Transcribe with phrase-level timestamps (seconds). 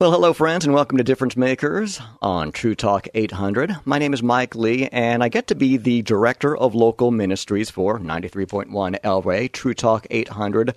[0.00, 3.76] Well, hello, friends, and welcome to Difference Makers on True Talk 800.
[3.84, 7.70] My name is Mike Lee, and I get to be the director of local ministries
[7.70, 10.74] for 93.1 Elway, True Talk 800,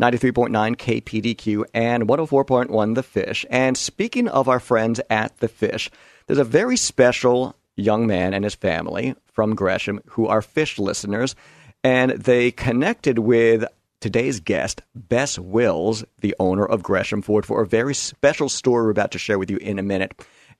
[0.00, 3.44] 93.9 KPDQ, and 104.1 The Fish.
[3.50, 5.90] And speaking of our friends at The Fish,
[6.28, 11.34] there's a very special young man and his family from Gresham who are fish listeners,
[11.82, 13.64] and they connected with
[14.04, 18.90] today's guest, Bess Wills, the owner of Gresham Ford, for a very special story we're
[18.90, 20.12] about to share with you in a minute.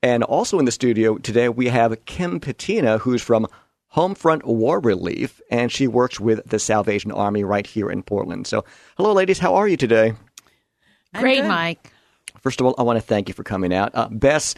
[0.02, 3.46] And also in the studio today, we have Kim Patina, who's from
[3.94, 8.46] Homefront War Relief, and she works with the Salvation Army right here in Portland.
[8.46, 8.64] So,
[8.96, 9.38] hello, ladies.
[9.38, 10.14] How are you today?
[11.14, 11.92] Great, Mike.
[12.41, 13.91] First of all, I want to thank you for coming out.
[13.92, 14.54] Uh, Bess,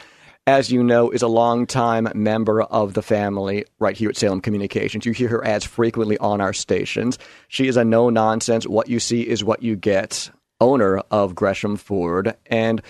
[0.46, 5.04] as you know, is a longtime member of the family right here at Salem Communications.
[5.04, 7.18] You hear her ads frequently on our stations.
[7.48, 10.30] She is a no nonsense, what you see is what you get
[10.60, 12.36] owner of Gresham Ford.
[12.46, 12.80] And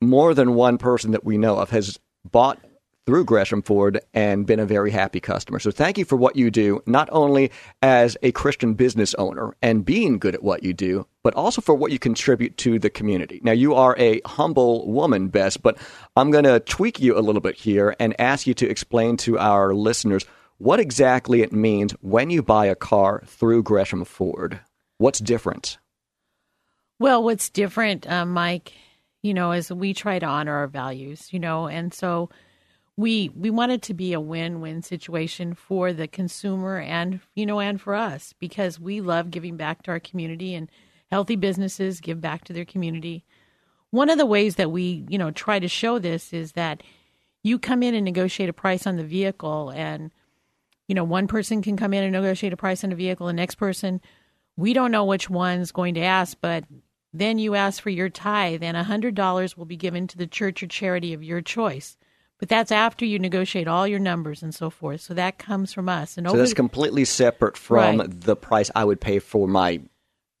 [0.00, 1.98] more than one person that we know of has
[2.30, 2.58] bought
[3.10, 5.58] through Gresham Ford and been a very happy customer.
[5.58, 7.50] So thank you for what you do, not only
[7.82, 11.74] as a Christian business owner and being good at what you do, but also for
[11.74, 13.40] what you contribute to the community.
[13.42, 15.76] Now, you are a humble woman, Bess, but
[16.14, 19.40] I'm going to tweak you a little bit here and ask you to explain to
[19.40, 20.24] our listeners
[20.58, 24.60] what exactly it means when you buy a car through Gresham Ford.
[24.98, 25.78] What's different?
[27.00, 28.72] Well, what's different, uh, Mike,
[29.20, 32.30] you know, is we try to honor our values, you know, and so
[32.96, 37.60] we we want it to be a win-win situation for the consumer and you know
[37.60, 40.68] and for us because we love giving back to our community and
[41.10, 43.24] healthy businesses give back to their community.
[43.90, 46.82] One of the ways that we, you know, try to show this is that
[47.42, 50.10] you come in and negotiate a price on the vehicle and
[50.86, 53.32] you know, one person can come in and negotiate a price on a vehicle, the
[53.32, 54.00] next person
[54.60, 56.64] we don't know which one's going to ask, but
[57.12, 60.62] then you ask for your tithe and a $100 will be given to the church
[60.62, 61.96] or charity of your choice.
[62.40, 65.02] But that's after you negotiate all your numbers and so forth.
[65.02, 66.16] So that comes from us.
[66.16, 68.20] And so that's completely separate from right.
[68.20, 69.80] the price I would pay for my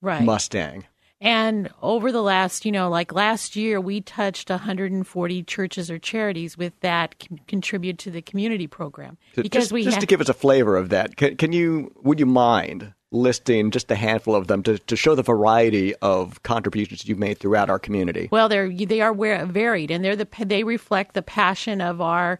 [0.00, 0.24] right.
[0.24, 0.86] Mustang.
[1.20, 6.56] And over the last, you know, like last year, we touched 140 churches or charities
[6.56, 9.18] with that contribute to the community program.
[9.34, 11.52] So because just, we just ha- to give us a flavor of that, can, can
[11.52, 11.92] you?
[12.02, 16.42] Would you mind listing just a handful of them to, to show the variety of
[16.42, 18.28] contributions you've made throughout our community?
[18.30, 22.38] Well, they're they are varied, and they're the they reflect the passion of our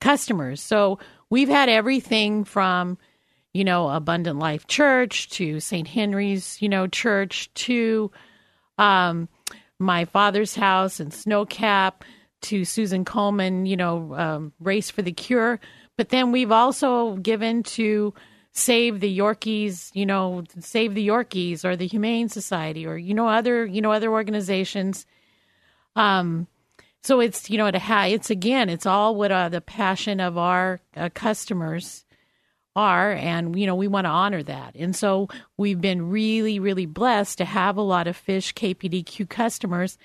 [0.00, 0.60] customers.
[0.60, 0.98] So
[1.30, 2.98] we've had everything from
[3.52, 5.88] you know Abundant Life Church to St.
[5.88, 8.10] Henry's you know Church to
[8.78, 9.28] um,
[9.78, 12.02] my father's house and Snowcap
[12.40, 15.60] to Susan Komen you know, um, Race for the Cure.
[15.96, 18.14] But then we've also given to
[18.58, 23.28] save the Yorkies, you know, save the Yorkies or the Humane Society or you know
[23.28, 25.06] other you know other organizations.
[25.96, 26.46] Um,
[27.02, 31.08] so it's you know it's again it's all what uh, the passion of our uh,
[31.14, 32.04] customers
[32.76, 34.74] are, and you know we want to honor that.
[34.74, 39.96] And so we've been really really blessed to have a lot of fish KPDQ customers,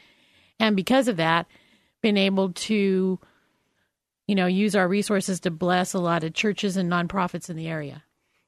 [0.60, 1.48] and because of that,
[2.02, 3.20] been able to
[4.28, 7.68] you know use our resources to bless a lot of churches and nonprofits in the
[7.68, 8.03] area.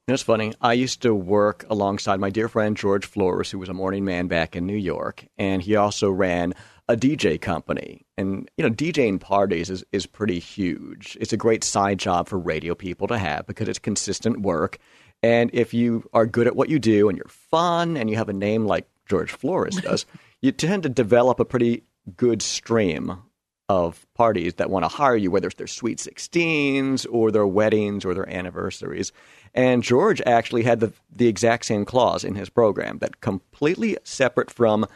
[0.08, 0.54] It's funny.
[0.60, 4.28] I used to work alongside my dear friend George Flores, who was a morning man
[4.28, 6.54] back in New York, and he also ran
[6.86, 8.06] a DJ company.
[8.16, 11.18] And you know, DJing parties is is pretty huge.
[11.20, 14.78] It's a great side job for radio people to have because it's consistent work.
[15.24, 18.28] And if you are good at what you do and you're fun and you have
[18.28, 20.06] a name like George Flores does,
[20.40, 21.82] you tend to develop a pretty
[22.16, 23.22] good stream
[23.68, 28.04] of parties that want to hire you, whether it's their sweet 16s or their weddings
[28.04, 29.10] or their anniversaries.
[29.54, 34.50] And George actually had the, the exact same clause in his program that completely separate
[34.50, 34.86] from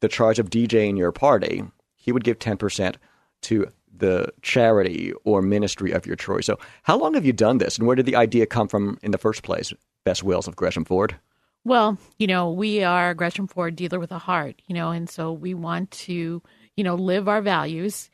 [0.00, 2.96] the charge of DJing your party, he would give 10%
[3.42, 3.66] to
[3.98, 6.46] the charity or ministry of your choice.
[6.46, 9.10] So, how long have you done this, and where did the idea come from in
[9.10, 9.72] the first place?
[10.04, 11.16] Bess Wills of Gresham Ford.
[11.64, 15.32] Well, you know, we are Gresham Ford dealer with a heart, you know, and so
[15.32, 16.40] we want to,
[16.76, 18.08] you know, live our values.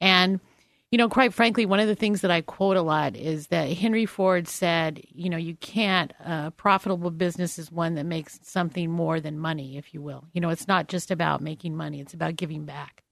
[0.00, 0.40] And
[0.90, 3.70] you know, quite frankly, one of the things that I quote a lot is that
[3.72, 8.90] Henry Ford said, you know, you can't, a profitable business is one that makes something
[8.90, 10.24] more than money, if you will.
[10.32, 13.02] You know, it's not just about making money, it's about giving back.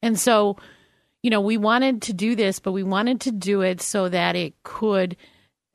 [0.00, 0.56] And so,
[1.22, 4.36] you know, we wanted to do this, but we wanted to do it so that
[4.36, 5.16] it could,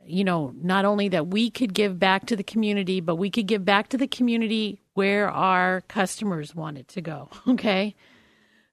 [0.05, 3.47] you know, not only that we could give back to the community, but we could
[3.47, 7.29] give back to the community where our customers wanted to go.
[7.49, 7.95] Okay.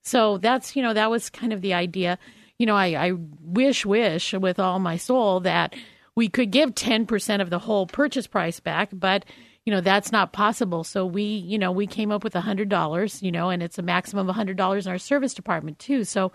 [0.02, 2.18] So that's, you know, that was kind of the idea.
[2.58, 5.74] You know, I, I wish, wish with all my soul that
[6.14, 9.24] we could give 10% of the whole purchase price back, but,
[9.64, 10.84] you know, that's not possible.
[10.84, 14.28] So we, you know, we came up with $100, you know, and it's a maximum
[14.28, 16.04] of $100 in our service department too.
[16.04, 16.32] So,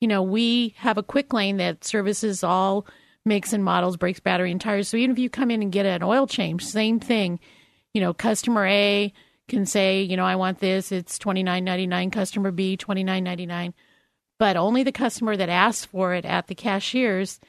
[0.00, 2.86] you know, we have a quick lane that services all
[3.24, 4.88] makes and models, brakes, battery, and tires.
[4.88, 7.40] So even if you come in and get an oil change, same thing.
[7.94, 9.12] You know, customer A
[9.48, 10.92] can say, you know, I want this.
[10.92, 12.10] It's twenty nine ninety nine.
[12.10, 13.74] Customer B twenty nine ninety nine,
[14.38, 17.40] but only the customer that asks for it at the cashiers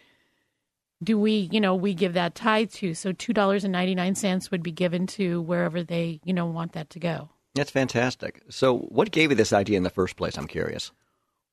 [1.03, 2.94] do we, you know, we give that tithe to.
[2.94, 6.45] So two dollars and ninety nine cents would be given to wherever they, you know,
[6.45, 7.30] want that to go.
[7.53, 8.42] That's fantastic.
[8.50, 10.38] So, what gave you this idea in the first place?
[10.38, 10.92] I'm curious.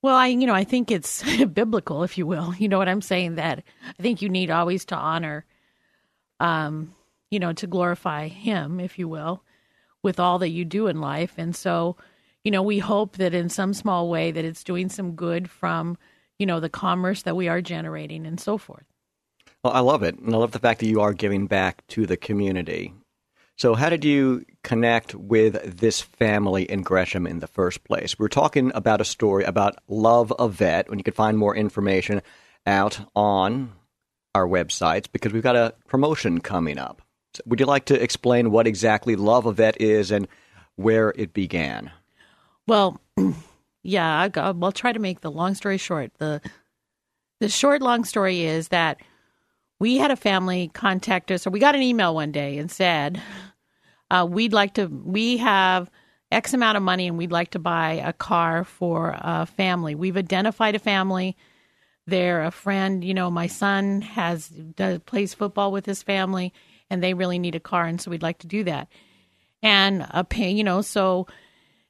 [0.03, 1.23] Well, I, you know, I think it's
[1.53, 2.55] biblical, if you will.
[2.59, 3.37] You know what I'm saying?
[3.37, 5.45] That I think you need always to honor,
[6.41, 6.93] um,
[7.31, 9.45] you know, to glorify Him, if you will
[10.03, 11.35] with all that you do in life.
[11.37, 11.97] And so,
[12.45, 15.97] you know, we hope that in some small way that it's doing some good from,
[16.39, 18.85] you know, the commerce that we are generating and so forth.
[19.63, 20.19] Well, I love it.
[20.19, 22.93] And I love the fact that you are giving back to the community.
[23.57, 28.19] So, how did you connect with this family in Gresham in the first place?
[28.19, 31.55] We are talking about a story about Love a Vet, when you can find more
[31.55, 32.23] information
[32.67, 33.73] out on
[34.35, 37.02] our websites because we've got a promotion coming up.
[37.47, 40.29] Would you like to explain what exactly Love a Vet is and
[40.77, 41.91] where it began?
[42.67, 43.01] Well,
[43.83, 46.13] yeah, I'll, I'll try to make the long story short.
[46.19, 46.41] the
[47.41, 49.01] The short long story is that
[49.79, 53.21] we had a family contact us, or we got an email one day and said,
[54.11, 54.87] uh, "We'd like to.
[54.87, 55.91] We have."
[56.31, 59.95] X amount of money and we'd like to buy a car for a family.
[59.95, 61.37] We've identified a family.
[62.07, 63.05] They're a friend.
[63.05, 66.55] You know, my son has does, plays football with his family
[66.93, 68.87] and they really need a car, and so we'd like to do that.
[69.63, 71.27] And a pay, you know, so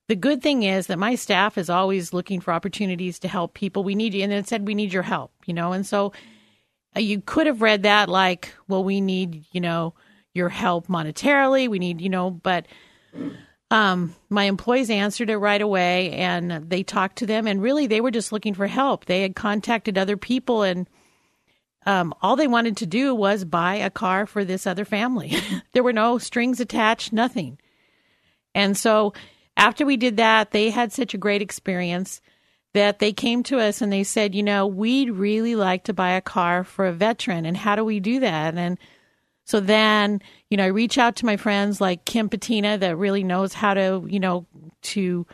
[0.06, 3.82] the good thing is that my staff is always looking for opportunities to help people.
[3.82, 6.12] We need you, and it said we need your help, you know, and so
[6.96, 9.94] uh, you could have read that like, well, we need, you know,
[10.34, 11.68] your help monetarily.
[11.68, 12.66] We need, you know, but
[13.72, 18.00] um, my employees answered it right away, and they talked to them, and really they
[18.00, 19.06] were just looking for help.
[19.06, 20.88] They had contacted other people and
[21.86, 25.34] um, all they wanted to do was buy a car for this other family.
[25.72, 27.58] there were no strings attached, nothing.
[28.54, 29.12] And so
[29.56, 32.20] after we did that, they had such a great experience
[32.74, 36.12] that they came to us and they said, you know, we'd really like to buy
[36.12, 37.44] a car for a veteran.
[37.44, 38.56] And how do we do that?
[38.56, 38.78] And
[39.44, 43.24] so then, you know, I reach out to my friends like Kim Patina that really
[43.24, 44.46] knows how to, you know,
[44.82, 45.26] to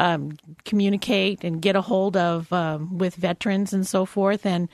[0.00, 4.44] um, communicate and get a hold of um, with veterans and so forth.
[4.44, 4.68] And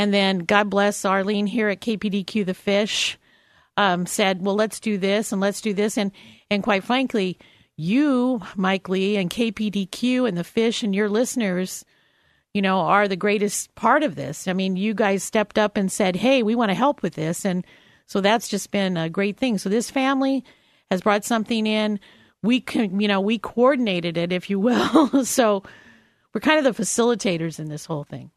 [0.00, 3.18] and then God bless Arlene here at KPDQ The Fish
[3.76, 5.98] um, said, well, let's do this and let's do this.
[5.98, 6.10] And,
[6.50, 7.38] and quite frankly,
[7.76, 11.84] you, Mike Lee, and KPDQ and The Fish and your listeners,
[12.54, 14.48] you know, are the greatest part of this.
[14.48, 17.44] I mean, you guys stepped up and said, hey, we want to help with this.
[17.44, 17.66] And
[18.06, 19.58] so that's just been a great thing.
[19.58, 20.46] So this family
[20.90, 22.00] has brought something in.
[22.42, 25.24] We can, you know, we coordinated it, if you will.
[25.26, 25.62] so
[26.32, 28.30] we're kind of the facilitators in this whole thing.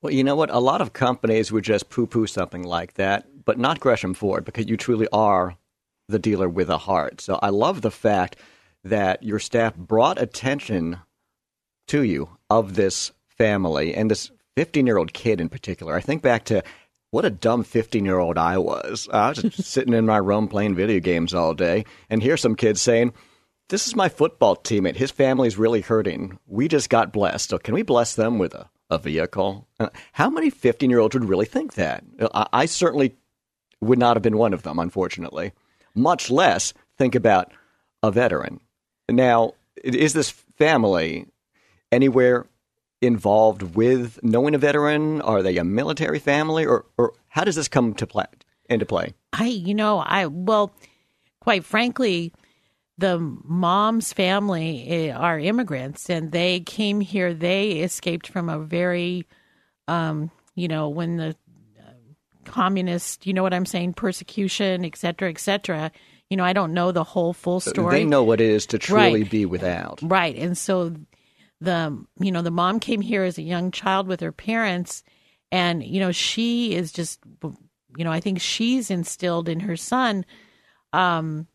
[0.00, 0.50] Well, you know what?
[0.50, 4.44] A lot of companies would just poo poo something like that, but not Gresham Ford
[4.44, 5.56] because you truly are
[6.08, 7.20] the dealer with a heart.
[7.20, 8.36] So I love the fact
[8.84, 10.98] that your staff brought attention
[11.88, 15.94] to you of this family and this 15 year old kid in particular.
[15.94, 16.62] I think back to
[17.10, 19.08] what a dumb 15 year old I was.
[19.12, 22.54] I was just sitting in my room playing video games all day, and here's some
[22.54, 23.12] kids saying,
[23.68, 24.96] This is my football teammate.
[24.96, 26.38] His family's really hurting.
[26.46, 27.50] We just got blessed.
[27.50, 29.66] So can we bless them with a a vehicle.
[29.78, 32.04] Uh, how many 15 year olds would really think that?
[32.34, 33.16] I, I certainly
[33.80, 35.52] would not have been one of them, unfortunately,
[35.94, 37.52] much less think about
[38.02, 38.60] a veteran.
[39.08, 39.52] Now,
[39.82, 41.26] is this family
[41.92, 42.46] anywhere
[43.00, 45.20] involved with knowing a veteran?
[45.22, 48.26] Are they a military family, or, or how does this come to play,
[48.68, 49.14] into play?
[49.32, 50.72] I, you know, I well,
[51.40, 52.32] quite frankly,
[52.98, 57.32] the mom's family eh, are immigrants and they came here.
[57.32, 59.24] They escaped from a very
[59.86, 61.36] um, you know when the
[61.78, 61.92] uh,
[62.44, 65.90] communist you know what i'm saying persecution et cetera et cetera.
[66.28, 68.00] You know i don't know the whole full story.
[68.00, 69.30] they know what it is to truly right.
[69.30, 70.00] be without.
[70.02, 70.36] Right.
[70.36, 70.94] And so
[71.60, 75.02] the you know the mom came here as a young child with her parents
[75.50, 77.20] and you know she is just
[77.96, 80.24] you know i think she's instilled in her son
[80.92, 81.48] um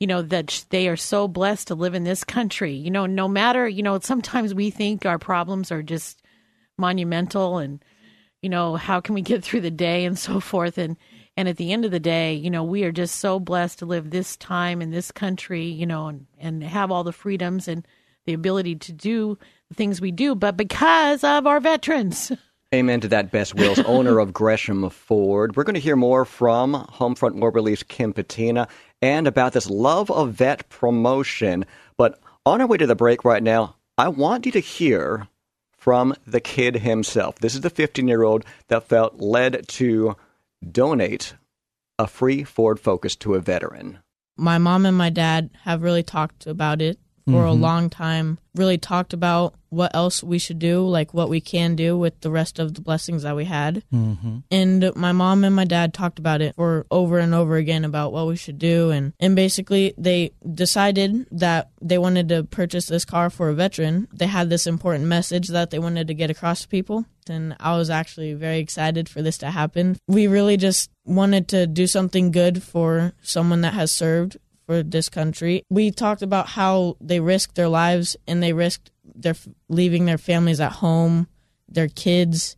[0.00, 2.72] you know that they are so blessed to live in this country.
[2.72, 6.22] You know no matter you know sometimes we think our problems are just
[6.76, 7.82] monumental and
[8.42, 10.78] you know how can we get through the day and so forth.
[10.78, 10.96] And
[11.36, 13.86] and at the end of the day you know we are just so blessed to
[13.86, 17.86] live this time in this country you know and and have all the freedoms and
[18.26, 19.38] the ability to do
[19.68, 20.34] the things we do.
[20.34, 22.30] But because of our veterans.
[22.74, 25.56] Amen to that, Bess Wills, owner of Gresham Ford.
[25.56, 28.68] We're going to hear more from Homefront War Relief's Kim Patina
[29.02, 31.64] and about this Love a Vet promotion.
[31.96, 35.28] But on our way to the break right now, I want you to hear
[35.76, 37.36] from the kid himself.
[37.36, 40.16] This is the 15 year old that felt led to
[40.70, 41.34] donate
[41.98, 43.98] a free Ford Focus to a veteran.
[44.36, 46.98] My mom and my dad have really talked about it
[47.28, 47.48] for mm-hmm.
[47.48, 51.76] a long time, really talked about what else we should do, like what we can
[51.76, 53.82] do with the rest of the blessings that we had.
[53.92, 54.38] Mm-hmm.
[54.50, 58.12] And my mom and my dad talked about it for over and over again about
[58.12, 58.90] what we should do.
[58.90, 64.08] And, and basically, they decided that they wanted to purchase this car for a veteran.
[64.12, 67.04] They had this important message that they wanted to get across to people.
[67.28, 69.98] And I was actually very excited for this to happen.
[70.08, 75.08] We really just wanted to do something good for someone that has served for this
[75.08, 75.62] country.
[75.70, 79.34] We talked about how they risked their lives and they risked their
[79.70, 81.26] leaving their families at home,
[81.66, 82.54] their kids,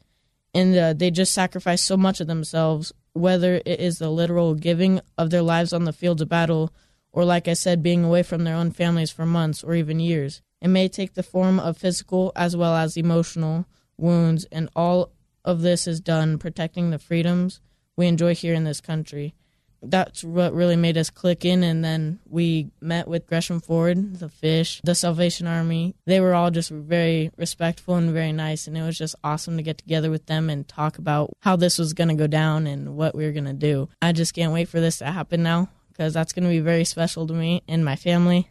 [0.53, 2.93] and uh, they just sacrificed so much of themselves.
[3.13, 6.73] Whether it is the literal giving of their lives on the fields of battle,
[7.13, 10.43] or like I said, being away from their own families for months or even years.
[10.61, 15.13] It may take the form of physical as well as emotional wounds, and all
[15.45, 17.61] of this is done protecting the freedoms
[17.97, 19.35] we enjoy here in this country
[19.83, 21.63] that's what really made us click in.
[21.63, 25.95] And then we met with Gresham Ford, the Fish, the Salvation Army.
[26.07, 28.67] They were all just very respectful and very nice.
[28.67, 31.79] And it was just awesome to get together with them and talk about how this
[31.79, 33.89] was going to go down and what we were going to do.
[34.03, 36.85] I just can't wait for this to happen now because that's going to be very
[36.85, 38.49] special to me and my family.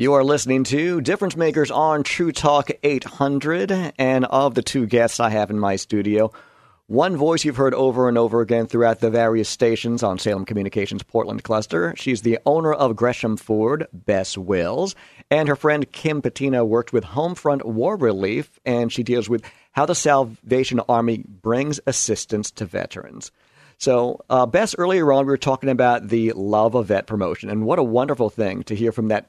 [0.00, 3.94] You are listening to Difference Makers on True Talk 800.
[3.98, 6.30] And of the two guests I have in my studio,
[6.88, 11.02] one voice you've heard over and over again throughout the various stations on Salem Communications
[11.02, 11.94] Portland cluster.
[11.98, 14.94] She's the owner of Gresham Ford, Bess Wills,
[15.30, 19.84] and her friend Kim Patina worked with Homefront War Relief, and she deals with how
[19.84, 23.32] the Salvation Army brings assistance to veterans.
[23.76, 27.66] So, uh, Bess, earlier on, we were talking about the Love a Vet promotion, and
[27.66, 29.26] what a wonderful thing to hear from that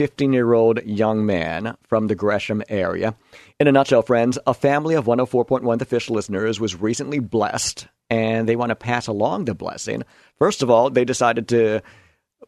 [0.00, 3.14] 15 year old young man from the Gresham area.
[3.58, 8.48] In a nutshell, friends, a family of 104.1 The Fish listeners was recently blessed, and
[8.48, 10.04] they want to pass along the blessing.
[10.38, 11.82] First of all, they decided to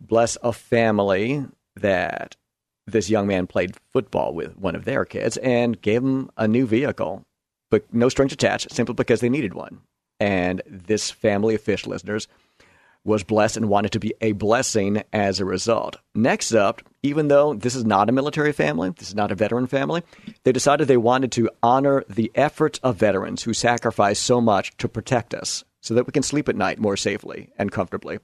[0.01, 1.45] bless a family
[1.77, 2.37] that
[2.87, 6.67] this young man played football with one of their kids and gave him a new
[6.67, 7.23] vehicle,
[7.71, 9.83] but no strings attached, simply because they needed one.
[10.19, 12.29] And this family of fish listeners
[13.05, 15.97] was blessed and wanted to be a blessing as a result.
[16.15, 19.67] Next up, even though this is not a military family, this is not a veteran
[19.67, 20.03] family,
[20.45, 24.89] they decided they wanted to honor the efforts of veterans who sacrificed so much to
[24.89, 28.19] protect us so that we can sleep at night more safely and comfortably.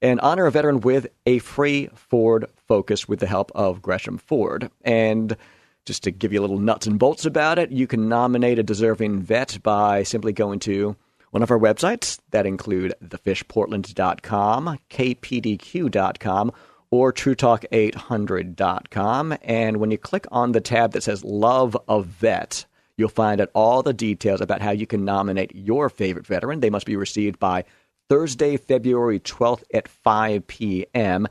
[0.00, 4.70] And honor a veteran with a free Ford Focus with the help of Gresham Ford.
[4.84, 5.36] And
[5.84, 8.64] just to give you a little nuts and bolts about it, you can nominate a
[8.64, 10.96] deserving vet by simply going to
[11.32, 16.52] one of our websites that include thefishportland.com, kpdq.com,
[16.90, 19.34] or truetalk800.com.
[19.42, 22.66] And when you click on the tab that says Love a Vet,
[22.98, 26.60] you'll find out all the details about how you can nominate your favorite veteran.
[26.60, 27.64] They must be received by
[28.10, 31.28] Thursday, February 12th at 5 p.m.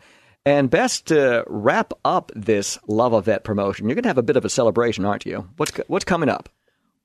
[0.47, 4.23] And Bess to wrap up this Love a Vet promotion, you're going to have a
[4.23, 5.47] bit of a celebration, aren't you?
[5.57, 6.49] What's what's coming up?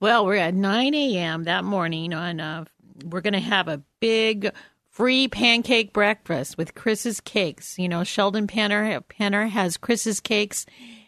[0.00, 1.44] Well, we're at 9 a.m.
[1.44, 2.64] that morning on uh,
[3.04, 4.52] we're going to have a big
[4.90, 7.78] free pancake breakfast with Chris's Cakes.
[7.78, 10.64] You know, Sheldon Penner, Penner has Chris's Cakes.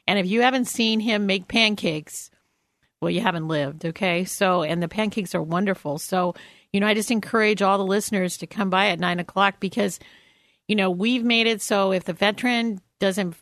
[0.06, 2.30] And if you haven't seen him make pancakes,
[3.00, 4.24] well, you haven't lived, okay?
[4.24, 5.98] So, and the pancakes are wonderful.
[5.98, 6.34] So,
[6.72, 9.98] you know, I just encourage all the listeners to come by at nine o'clock because,
[10.66, 13.36] you know, we've made it so if the veteran doesn't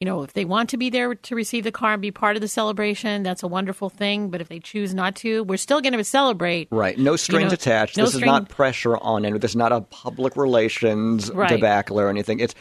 [0.00, 2.36] you know, if they want to be there to receive the car and be part
[2.36, 4.30] of the celebration, that's a wonderful thing.
[4.30, 6.68] But if they choose not to, we're still going to celebrate.
[6.70, 6.96] Right.
[6.96, 7.96] No strings you know, attached.
[7.96, 8.24] No this string...
[8.24, 9.40] is not pressure on anyone.
[9.40, 11.48] This is not a public relations right.
[11.48, 12.38] debacle or anything.
[12.38, 12.54] It's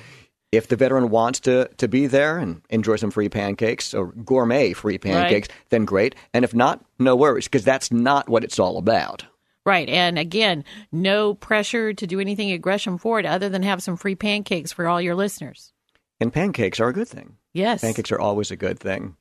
[0.52, 4.74] if the veteran wants to, to be there and enjoy some free pancakes or gourmet
[4.74, 5.66] free pancakes, right.
[5.70, 6.16] then great.
[6.34, 9.26] And if not, no worries, because that's not what it's all about.
[9.66, 9.90] Right.
[9.90, 14.16] And again, no pressure to do anything at Gresham Ford other than have some free
[14.16, 15.74] pancakes for all your listeners.
[16.20, 17.38] And pancakes are a good thing.
[17.54, 17.82] Yes.
[17.82, 19.16] Pancakes are always a good thing.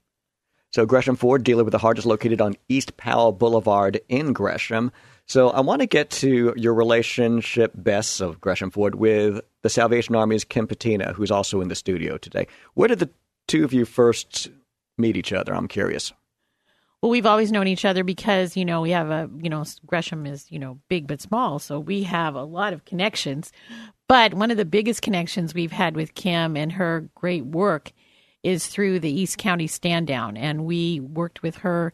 [0.72, 4.92] So Gresham Ford, dealer with the heart, is located on East Powell Boulevard in Gresham.
[5.26, 10.14] So I want to get to your relationship, Bess of Gresham Ford, with the Salvation
[10.14, 12.46] Army's Kim Patina, who's also in the studio today.
[12.74, 13.10] Where did the
[13.48, 14.48] two of you first
[14.98, 15.54] meet each other?
[15.54, 16.12] I'm curious.
[17.06, 20.26] Well, we've always known each other because, you know, we have a, you know, Gresham
[20.26, 21.60] is, you know, big but small.
[21.60, 23.52] So we have a lot of connections.
[24.08, 27.92] But one of the biggest connections we've had with Kim and her great work
[28.42, 30.36] is through the East County Stand Down.
[30.36, 31.92] And we worked with her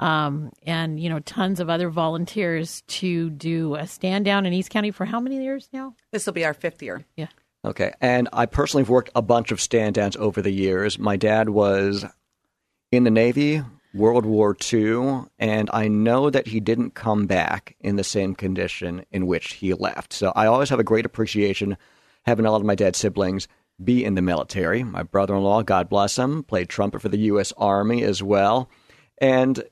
[0.00, 4.68] um, and, you know, tons of other volunteers to do a stand down in East
[4.68, 5.94] County for how many years now?
[6.12, 7.06] This will be our fifth year.
[7.16, 7.28] Yeah.
[7.64, 7.94] Okay.
[8.02, 10.98] And I personally have worked a bunch of stand downs over the years.
[10.98, 12.04] My dad was
[12.92, 13.62] in the Navy,
[13.96, 19.04] World War II, and I know that he didn't come back in the same condition
[19.10, 20.12] in which he left.
[20.12, 21.76] So I always have a great appreciation
[22.24, 23.48] having a lot of my dad's siblings
[23.82, 24.82] be in the military.
[24.82, 27.52] My brother in law, God bless him, played trumpet for the U.S.
[27.56, 28.70] Army as well.
[29.18, 29.62] And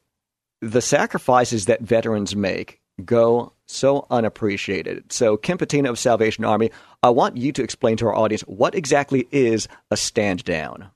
[0.60, 5.12] the sacrifices that veterans make go so unappreciated.
[5.12, 6.70] So, Kim Patina of Salvation Army,
[7.02, 10.90] I want you to explain to our audience what exactly is a stand down.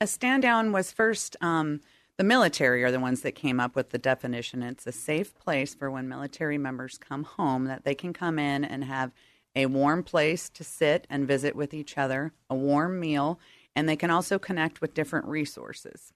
[0.00, 1.80] A stand down was first, um,
[2.18, 4.62] the military are the ones that came up with the definition.
[4.62, 8.64] It's a safe place for when military members come home that they can come in
[8.64, 9.12] and have
[9.54, 13.38] a warm place to sit and visit with each other, a warm meal,
[13.74, 16.12] and they can also connect with different resources.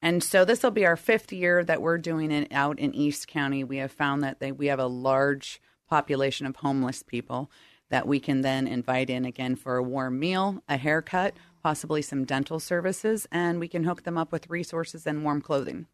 [0.00, 3.28] And so this will be our fifth year that we're doing it out in East
[3.28, 3.64] County.
[3.64, 7.50] We have found that they, we have a large population of homeless people
[7.88, 11.34] that we can then invite in again for a warm meal, a haircut,
[11.66, 15.84] possibly some dental services, and we can hook them up with resources and warm clothing.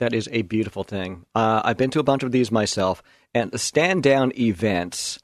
[0.00, 1.26] That is a beautiful thing.
[1.32, 5.20] Uh, I've been to a bunch of these myself, and the stand down events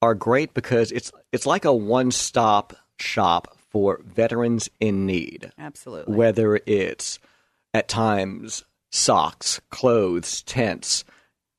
[0.00, 5.50] are great because it's it's like a one stop shop for veterans in need.
[5.58, 6.14] Absolutely.
[6.14, 7.18] Whether it's
[7.74, 11.04] at times socks, clothes, tents,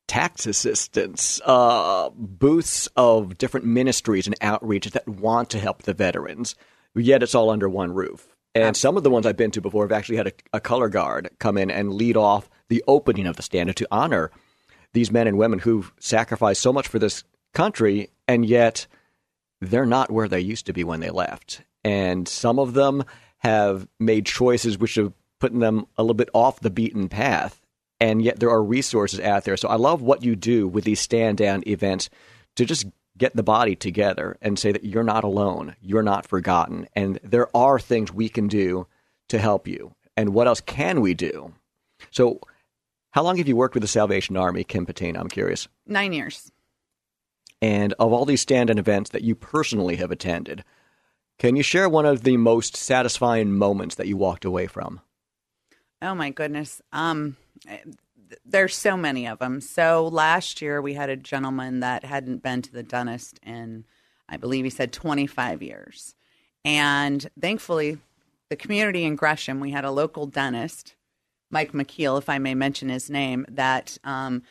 [0.07, 6.55] tax assistance, uh, booths of different ministries and outreaches that want to help the veterans.
[6.97, 8.27] Yet it's all under one roof.
[8.55, 10.89] And some of the ones I've been to before have actually had a, a color
[10.89, 14.31] guard come in and lead off the opening of the stand to honor
[14.93, 18.87] these men and women who've sacrificed so much for this country, and yet
[19.61, 21.61] they're not where they used to be when they left.
[21.83, 23.03] And some of them
[23.39, 27.61] have made choices which have put them a little bit off the beaten path.
[27.99, 29.57] And yet there are resources out there.
[29.57, 32.09] So I love what you do with these stand down events
[32.55, 32.85] to just
[33.17, 37.55] get the body together and say that you're not alone, you're not forgotten, and there
[37.55, 38.87] are things we can do
[39.29, 39.93] to help you.
[40.15, 41.53] And what else can we do?
[42.11, 42.39] So,
[43.11, 45.19] how long have you worked with the Salvation Army, Kim Patina?
[45.19, 45.67] I'm curious.
[45.85, 46.51] Nine years.
[47.61, 50.63] And of all these stand in events that you personally have attended,
[51.39, 55.01] can you share one of the most satisfying moments that you walked away from?
[56.01, 56.81] Oh my goodness.
[56.91, 57.37] Um,
[58.45, 59.61] there's so many of them.
[59.61, 63.85] So last year we had a gentleman that hadn't been to the dentist in,
[64.27, 66.15] I believe he said 25 years.
[66.65, 67.97] And thankfully,
[68.49, 70.95] the community in Gresham, we had a local dentist,
[71.49, 74.43] Mike McKeel, if I may mention his name, that um,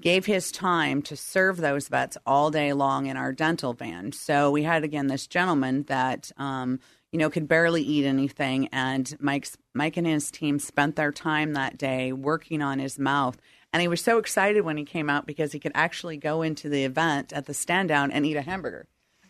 [0.00, 4.12] gave his time to serve those vets all day long in our dental van.
[4.12, 6.80] So we had again this gentleman that um,
[7.12, 11.52] you know could barely eat anything, and Mike's Mike and his team spent their time
[11.52, 13.38] that day working on his mouth.
[13.72, 16.68] And he was so excited when he came out because he could actually go into
[16.68, 18.88] the event at the stand down and eat a hamburger.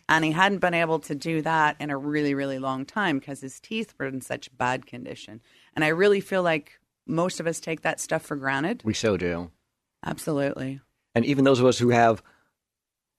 [0.09, 3.39] And he hadn't been able to do that in a really, really long time because
[3.39, 5.41] his teeth were in such bad condition.
[5.75, 8.81] And I really feel like most of us take that stuff for granted.
[8.83, 9.51] We so do.
[10.05, 10.81] Absolutely.
[11.13, 12.23] And even those of us who have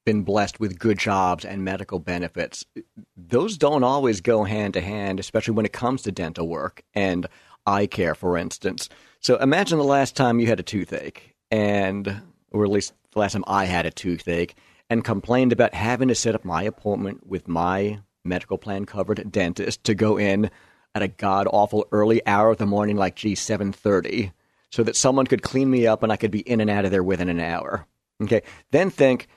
[0.05, 2.65] been blessed with good jobs and medical benefits,
[3.17, 7.27] those don't always go hand to hand, especially when it comes to dental work and
[7.67, 8.89] eye care, for instance.
[9.21, 13.33] So imagine the last time you had a toothache, and, or at least the last
[13.33, 14.57] time I had a toothache,
[14.91, 19.85] and complained about having to set up my appointment with my medical plan covered dentist
[19.85, 20.51] to go in
[20.95, 24.33] at a god awful early hour of the morning, like gee, seven thirty,
[24.71, 26.91] so that someone could clean me up and I could be in and out of
[26.91, 27.87] there within an hour.
[28.23, 29.29] Okay, then think,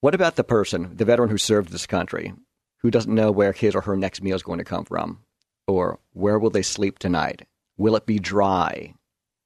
[0.00, 2.32] what about the person, the veteran who served this country,
[2.78, 5.20] who doesn't know where his or her next meal is going to come from,
[5.66, 7.46] or where will they sleep tonight?
[7.76, 8.94] Will it be dry?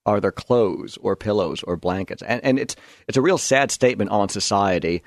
[0.05, 2.21] Are there clothes or pillows or blankets?
[2.23, 2.75] And, and it's
[3.07, 5.01] it's a real sad statement on society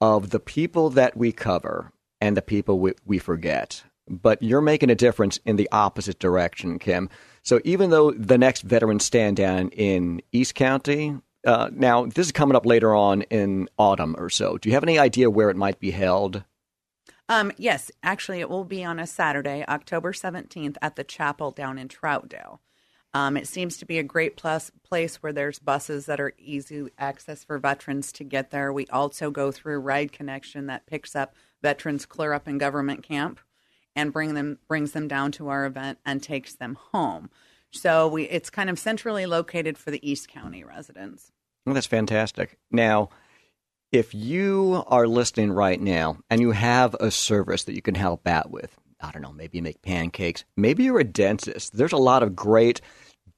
[0.00, 3.82] of the people that we cover and the people we, we forget.
[4.08, 7.08] But you're making a difference in the opposite direction, Kim.
[7.42, 12.32] So even though the next veteran stand down in East County, uh, now this is
[12.32, 14.58] coming up later on in autumn or so.
[14.58, 16.44] Do you have any idea where it might be held?
[17.28, 21.78] Um, yes, actually, it will be on a Saturday, October 17th, at the chapel down
[21.78, 22.58] in Troutdale.
[23.14, 26.88] Um, it seems to be a great plus, place where there's buses that are easy
[26.98, 28.72] access for veterans to get there.
[28.72, 33.40] We also go through Ride Connection that picks up veterans clear up in Government Camp
[33.94, 37.30] and bring them brings them down to our event and takes them home.
[37.70, 41.30] So we it's kind of centrally located for the East County residents.
[41.64, 42.58] Well, that's fantastic.
[42.70, 43.08] Now,
[43.90, 48.26] if you are listening right now and you have a service that you can help
[48.26, 51.76] out with, I don't know, maybe you make pancakes, maybe you're a dentist.
[51.76, 52.80] There's a lot of great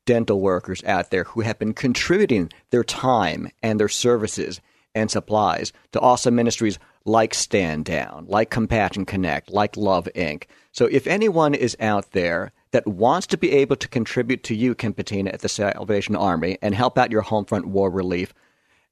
[0.06, 4.60] dental workers out there who have been contributing their time and their services
[4.94, 10.44] and supplies to awesome ministries like Stand Down, like Compassion Connect, like Love Inc.
[10.72, 14.74] So if anyone is out there that wants to be able to contribute to you,
[14.74, 18.34] Kim Patina, at the Salvation Army and help out your home front war relief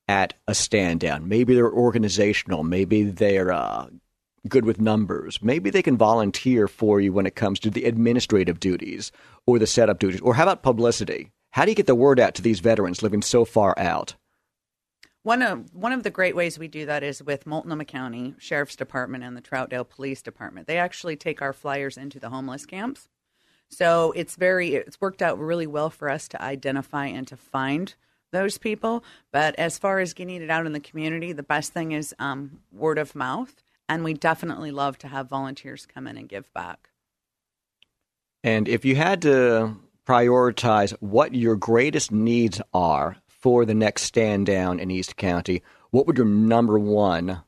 [0.08, 3.88] at a stand down, maybe they're organizational, maybe they're uh,
[4.48, 5.38] good with numbers.
[5.42, 9.12] Maybe they can volunteer for you when it comes to the administrative duties
[9.46, 10.22] or the setup duties.
[10.22, 11.30] Or how about publicity?
[11.50, 14.14] How do you get the word out to these veterans living so far out?
[15.24, 18.76] One of one of the great ways we do that is with Multnomah County Sheriff's
[18.76, 20.68] Department and the Troutdale Police Department.
[20.68, 23.10] They actually take our flyers into the homeless camps.
[23.70, 27.94] So it's very it's worked out really well for us to identify and to find
[28.32, 29.04] those people.
[29.32, 32.60] But as far as getting it out in the community, the best thing is um,
[32.72, 33.54] word of mouth
[33.88, 36.90] and we definitely love to have volunteers come in and give back.
[38.42, 44.46] And if you had to prioritize what your greatest needs are for the next stand
[44.46, 47.42] down in East County, what would your number one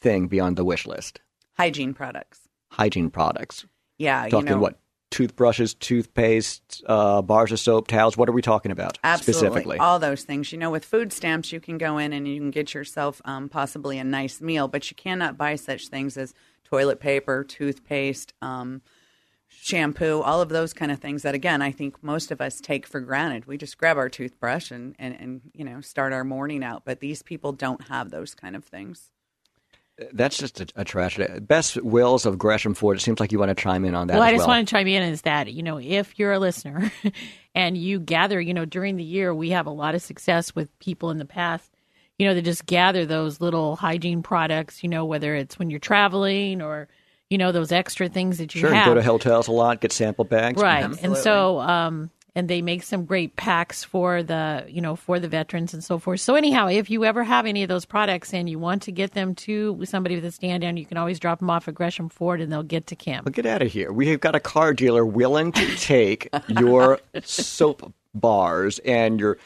[0.00, 1.20] thing be on the wish list?
[1.56, 2.40] Hygiene products.
[2.70, 3.66] Hygiene products.
[3.98, 4.78] Yeah, talking you know, what
[5.10, 8.16] toothbrushes, toothpaste, uh, bars of soap, towels.
[8.16, 9.32] What are we talking about Absolutely.
[9.32, 9.78] specifically?
[9.78, 10.52] All those things.
[10.52, 13.48] You know, with food stamps, you can go in and you can get yourself um,
[13.48, 18.82] possibly a nice meal, but you cannot buy such things as toilet paper, toothpaste, um,
[19.48, 22.86] shampoo, all of those kind of things that, again, I think most of us take
[22.86, 23.46] for granted.
[23.46, 27.00] We just grab our toothbrush and, and, and you know, start our morning out, but
[27.00, 29.10] these people don't have those kind of things.
[30.12, 31.40] That's just a, a tragedy.
[31.40, 32.96] Bess Wills of Gresham Ford.
[32.96, 34.14] It seems like you want to chime in on that.
[34.14, 34.56] Well, I just well.
[34.56, 36.90] want to chime in is that you know if you're a listener
[37.54, 40.76] and you gather, you know, during the year we have a lot of success with
[40.78, 41.70] people in the past,
[42.18, 44.82] you know, they just gather those little hygiene products.
[44.82, 46.88] You know, whether it's when you're traveling or
[47.28, 48.86] you know those extra things that you Sure, have.
[48.86, 50.60] Sure, go to hotels a lot, get sample bags.
[50.60, 51.06] right Absolutely.
[51.08, 55.28] and so um and they make some great packs for the you know for the
[55.28, 58.48] veterans and so forth so anyhow if you ever have any of those products and
[58.48, 61.38] you want to get them to somebody with a stand down you can always drop
[61.38, 63.92] them off at gresham ford and they'll get to kim Well, get out of here.
[63.92, 69.38] We've got a car dealer willing to take your soap bars and your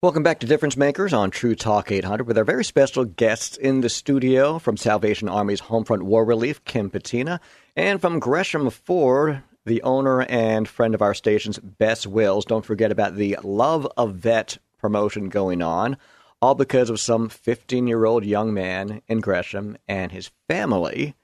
[0.02, 3.82] Welcome back to Difference Makers on True Talk 800 with our very special guests in
[3.82, 7.42] the studio from Salvation Army's Homefront War Relief, Kim Patina,
[7.76, 12.46] and from Gresham Ford, the owner and friend of our station's Best Wills.
[12.46, 15.98] Don't forget about the Love a Vet promotion going on,
[16.42, 21.16] all because of some 15 year old young man in Gresham and his family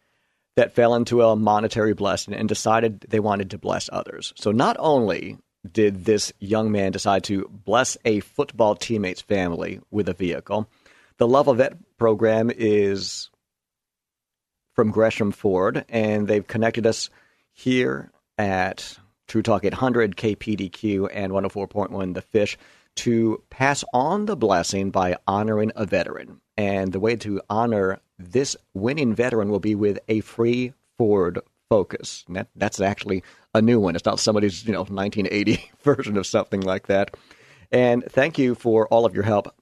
[0.55, 4.33] that fell into a monetary blessing and decided they wanted to bless others.
[4.37, 5.37] So not only
[5.71, 10.67] did this young man decide to bless a football teammate's family with a vehicle.
[11.17, 13.29] The Love a Vet program is
[14.73, 17.09] from Gresham Ford, and they've connected us
[17.51, 18.97] here at
[19.27, 22.57] True Talk 800, KPDQ, and 104.1 The Fish
[22.95, 26.41] to pass on the blessing by honoring a veteran.
[26.57, 32.23] And the way to honor this winning veteran will be with a free Ford Focus.
[32.29, 33.95] That, that's actually a new one.
[33.95, 37.15] It's not somebody's you know 1980 version of something like that.
[37.71, 39.53] And thank you for all of your help,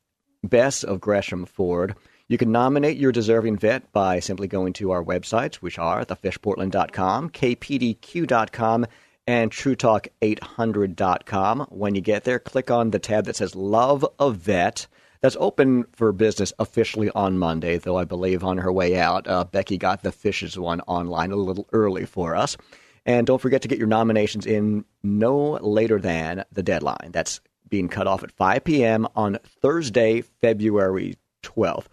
[0.44, 1.96] Bess of Gresham Ford.
[2.28, 7.30] You can nominate your deserving vet by simply going to our websites, which are thefishportland.com,
[7.30, 8.86] kpdq.com,
[9.28, 11.68] and truetalk800.com.
[11.70, 14.88] When you get there, click on the tab that says Love a Vet.
[15.22, 19.46] That's open for business officially on Monday, though I believe on her way out, uh,
[19.46, 22.58] Becky got the fishes one online a little early for us.
[23.06, 27.12] And don't forget to get your nominations in no later than the deadline.
[27.12, 29.08] That's being cut off at 5 p.m.
[29.16, 31.86] on Thursday, February 12th.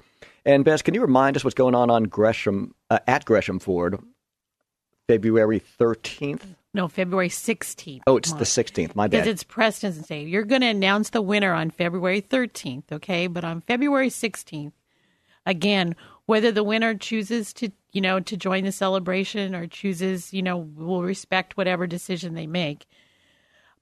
[0.44, 3.98] And Bess, can you remind us what's going on on Gresham uh, at Gresham Ford,
[5.10, 6.42] February 13th?
[6.72, 8.02] No, February 16th.
[8.06, 8.94] Oh, it's the 16th.
[8.94, 9.18] My bad.
[9.18, 10.22] Because it's President's Day.
[10.22, 13.26] You're going to announce the winner on February 13th, okay?
[13.26, 14.70] But on February 16th,
[15.44, 15.96] again,
[16.26, 20.58] whether the winner chooses to, you know, to join the celebration or chooses, you know,
[20.58, 22.86] we'll respect whatever decision they make.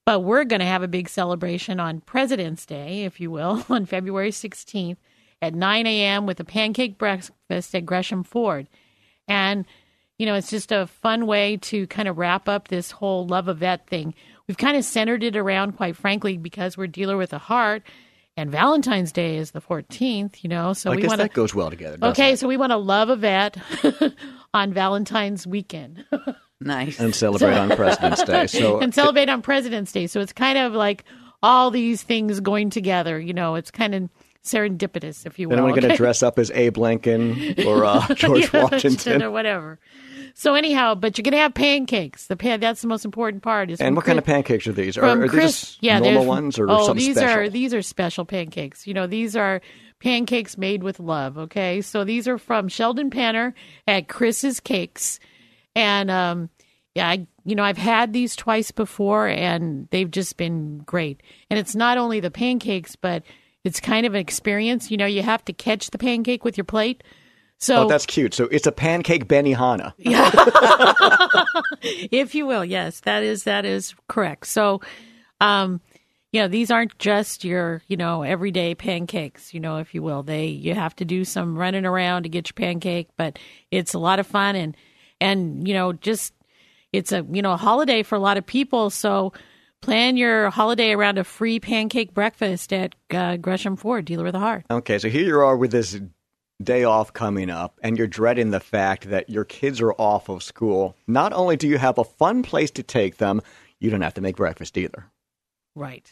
[0.06, 3.84] But we're going to have a big celebration on President's Day, if you will, on
[3.84, 4.96] February 16th
[5.42, 6.24] at 9 a.m.
[6.24, 8.66] with a pancake breakfast at Gresham Ford.
[9.28, 9.66] And,
[10.18, 13.48] you know, it's just a fun way to kind of wrap up this whole love
[13.48, 14.14] a vet thing.
[14.46, 17.82] We've kind of centered it around, quite frankly, because we're dealer with a heart,
[18.36, 21.54] and Valentine's Day is the 14th, you know, so I we guess want that goes
[21.54, 21.98] well together.
[22.02, 22.38] Okay, it?
[22.38, 23.56] so we want to love a vet
[24.54, 26.04] on Valentine's weekend.
[26.60, 26.98] Nice.
[26.98, 28.48] and celebrate on President's Day.
[28.48, 30.08] So and celebrate on President's Day.
[30.08, 31.04] So it's kind of like
[31.40, 33.20] all these things going together.
[33.20, 34.10] You know, it's kind of
[34.48, 35.54] serendipitous, if you will.
[35.56, 39.22] anyone going to dress up as Abe Lincoln or uh, George Yeah, Washington?
[39.22, 39.78] or whatever.
[40.34, 42.28] So anyhow, but you're gonna have pancakes.
[42.28, 43.70] The pan that's the most important part.
[43.72, 44.96] Is And what kind of pancakes are these?
[44.96, 45.60] Are, from are they Chris?
[45.60, 47.40] just yeah, normal ones or oh, these special?
[47.40, 48.86] are these are special pancakes.
[48.86, 49.60] You know, these are
[49.98, 51.38] pancakes made with love.
[51.38, 53.52] Okay, so these are from Sheldon Panner
[53.88, 55.18] at Chris's Cakes,
[55.74, 56.50] and um,
[56.94, 61.20] yeah, I, you know, I've had these twice before, and they've just been great.
[61.50, 63.24] And it's not only the pancakes, but
[63.68, 64.90] it's kind of an experience.
[64.90, 67.04] You know, you have to catch the pancake with your plate.
[67.58, 68.32] So Oh, that's cute.
[68.32, 69.92] So it's a pancake Benihana.
[69.98, 70.30] Yeah.
[71.82, 72.64] if you will.
[72.64, 74.46] Yes, that is that is correct.
[74.46, 74.80] So,
[75.42, 75.82] um,
[76.32, 79.52] you know, these aren't just your you know everyday pancakes.
[79.52, 82.48] You know, if you will, they you have to do some running around to get
[82.48, 83.38] your pancake, but
[83.70, 84.74] it's a lot of fun and
[85.20, 86.32] and you know just
[86.94, 88.88] it's a you know a holiday for a lot of people.
[88.88, 89.34] So.
[89.80, 94.38] Plan your holiday around a free pancake breakfast at uh, Gresham Ford, dealer of the
[94.38, 94.66] heart.
[94.70, 96.00] Okay, so here you are with this
[96.62, 100.42] day off coming up, and you're dreading the fact that your kids are off of
[100.42, 100.96] school.
[101.06, 103.40] Not only do you have a fun place to take them,
[103.78, 105.06] you don't have to make breakfast either.
[105.74, 106.10] Right.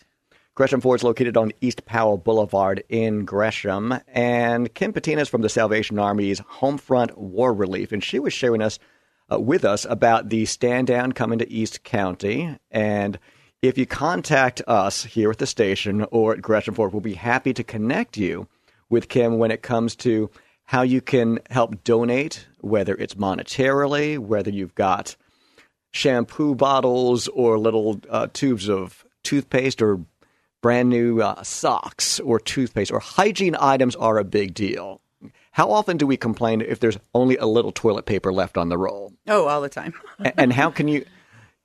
[0.54, 3.94] Gresham Ford is located on East Powell Boulevard in Gresham.
[4.06, 8.62] And Kim Patina is from the Salvation Army's Homefront War Relief, and she was sharing
[8.62, 8.78] us
[9.30, 12.56] uh, with us about the stand down coming to East County.
[12.70, 13.18] And
[13.62, 17.52] if you contact us here at the station or at Gresham Ford, we'll be happy
[17.54, 18.48] to connect you
[18.88, 20.30] with Kim when it comes to
[20.64, 25.16] how you can help donate, whether it's monetarily, whether you've got
[25.92, 30.00] shampoo bottles or little uh, tubes of toothpaste or
[30.60, 35.00] brand new uh, socks or toothpaste or hygiene items are a big deal.
[35.52, 38.76] How often do we complain if there's only a little toilet paper left on the
[38.76, 39.14] roll?
[39.26, 39.94] Oh, all the time.
[40.36, 41.06] And how can you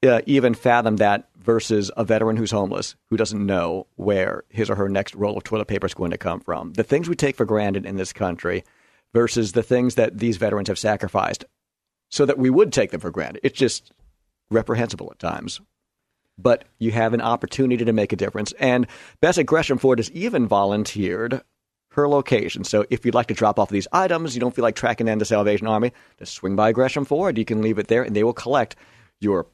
[0.04, 4.76] uh, even fathom that versus a veteran who's homeless who doesn't know where his or
[4.76, 6.74] her next roll of toilet paper is going to come from?
[6.74, 8.64] The things we take for granted in this country
[9.14, 11.46] versus the things that these veterans have sacrificed
[12.10, 13.42] so that we would take them for granted.
[13.44, 13.92] It's just
[14.50, 15.62] reprehensible at times.
[16.38, 18.52] But you have an opportunity to make a difference.
[18.54, 18.88] And
[19.20, 21.42] Bess at Gresham Ford has even volunteered
[21.92, 22.64] her location.
[22.64, 25.18] So if you'd like to drop off these items, you don't feel like tracking down
[25.18, 27.38] the Salvation Army, just swing by Gresham Ford.
[27.38, 28.76] You can leave it there, and they will collect
[29.20, 29.48] your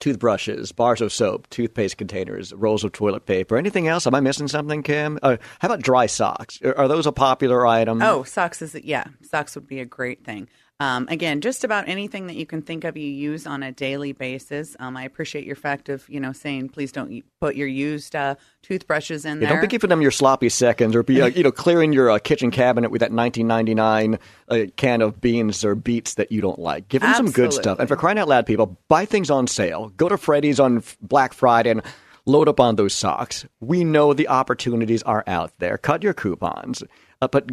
[0.00, 3.56] toothbrushes, bars of soap, toothpaste containers, rolls of toilet paper.
[3.56, 4.06] Anything else?
[4.06, 5.18] Am I missing something, Kim?
[5.22, 6.60] Uh, how about dry socks?
[6.62, 8.02] Are, those a popular item?
[8.02, 10.48] Oh, socks is yeah, socks would be a great thing.
[10.82, 14.10] Um, again, just about anything that you can think of you use on a daily
[14.10, 14.74] basis.
[14.80, 18.34] Um, I appreciate your fact of you know saying please don't put your used uh,
[18.62, 19.48] toothbrushes in Yeah, there.
[19.50, 22.18] don't be giving them your sloppy seconds, or be uh, you know clearing your uh,
[22.18, 24.18] kitchen cabinet with that 1999
[24.48, 26.88] uh, can of beans or beets that you don't like.
[26.88, 27.78] Give them some good stuff.
[27.78, 29.90] And for crying out loud, people, buy things on sale.
[29.90, 31.82] Go to Freddy's on Black Friday and
[32.26, 33.46] load up on those socks.
[33.60, 35.78] We know the opportunities are out there.
[35.78, 36.82] Cut your coupons,
[37.20, 37.48] uh, but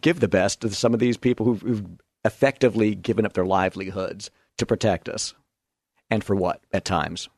[0.00, 1.84] give the best to some of these people who've, who've
[2.24, 5.34] effectively given up their livelihoods to protect us.
[6.10, 7.28] And for what at times?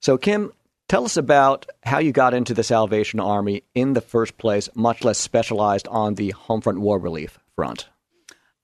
[0.00, 0.52] So, Kim,
[0.88, 5.04] tell us about how you got into the Salvation Army in the first place, much
[5.04, 7.88] less specialized on the Homefront War Relief front.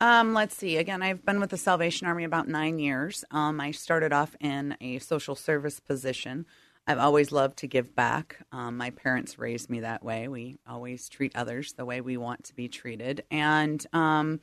[0.00, 0.76] Um, let's see.
[0.76, 3.24] Again, I've been with the Salvation Army about nine years.
[3.31, 6.46] Um, I started off in a social service position.
[6.88, 8.38] I've always loved to give back.
[8.51, 10.27] Um, my parents raised me that way.
[10.27, 13.24] We always treat others the way we want to be treated.
[13.31, 14.40] And um,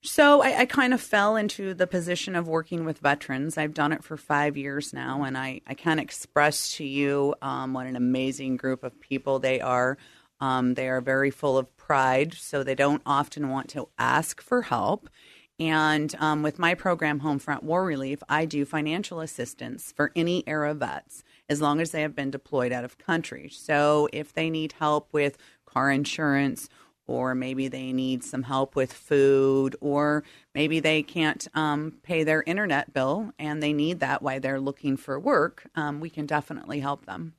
[0.00, 3.58] so I, I, kind of fell into the position of working with veterans.
[3.58, 7.72] I've done it for five years now, and I, I can't express to you um,
[7.72, 9.98] what an amazing group of people they are.
[10.38, 14.62] Um, they are very full of pride, so they don't often want to ask for
[14.62, 15.08] help.
[15.58, 20.74] And um, with my program, Homefront War Relief, I do financial assistance for any era
[20.74, 23.48] vets as long as they have been deployed out of country.
[23.50, 26.68] So if they need help with car insurance,
[27.06, 32.42] or maybe they need some help with food, or maybe they can't um, pay their
[32.44, 36.80] internet bill and they need that while they're looking for work, um, we can definitely
[36.80, 37.34] help them.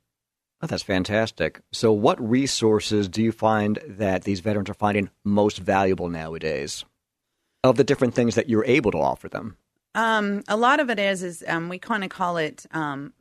[0.62, 1.62] Oh, that's fantastic.
[1.72, 6.86] So, what resources do you find that these veterans are finding most valuable nowadays
[7.64, 9.58] of the different things that you're able to offer them?
[9.96, 13.14] Um, a lot of it is is um, we kind of call it um,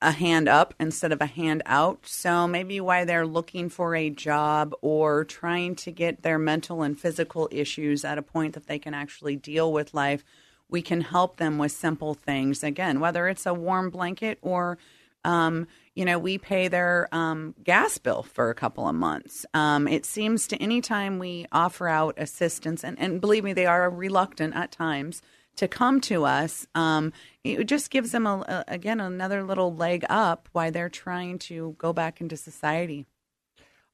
[0.00, 2.06] a hand up instead of a hand out.
[2.06, 6.98] So maybe why they're looking for a job or trying to get their mental and
[6.98, 10.24] physical issues at a point that they can actually deal with life,
[10.68, 12.62] we can help them with simple things.
[12.62, 14.78] Again, whether it's a warm blanket or
[15.24, 19.44] um, you know, we pay their um, gas bill for a couple of months.
[19.52, 23.90] Um, it seems to anytime we offer out assistance, and, and believe me, they are
[23.90, 25.20] reluctant at times
[25.56, 26.66] to come to us.
[26.74, 27.12] Um,
[27.44, 31.74] it just gives them, a, a, again, another little leg up while they're trying to
[31.78, 33.06] go back into society.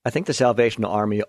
[0.05, 1.23] I think the Salvation Army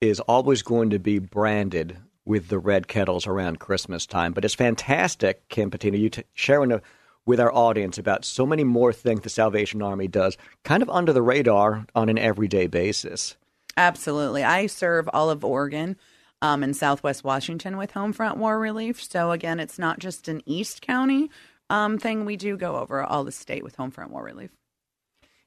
[0.00, 4.54] is always going to be branded with the red kettles around Christmas time, but it's
[4.54, 6.80] fantastic, Kim Patina, you t- sharing a
[7.24, 11.12] with our audience about so many more things the Salvation Army does, kind of under
[11.12, 13.36] the radar on an everyday basis.
[13.76, 14.42] Absolutely.
[14.42, 15.96] I serve all of Oregon
[16.42, 19.02] um, and Southwest Washington with Homefront War Relief.
[19.02, 21.30] So, again, it's not just an East County
[21.70, 22.26] um, thing.
[22.26, 24.50] We do go over all the state with Homefront War Relief.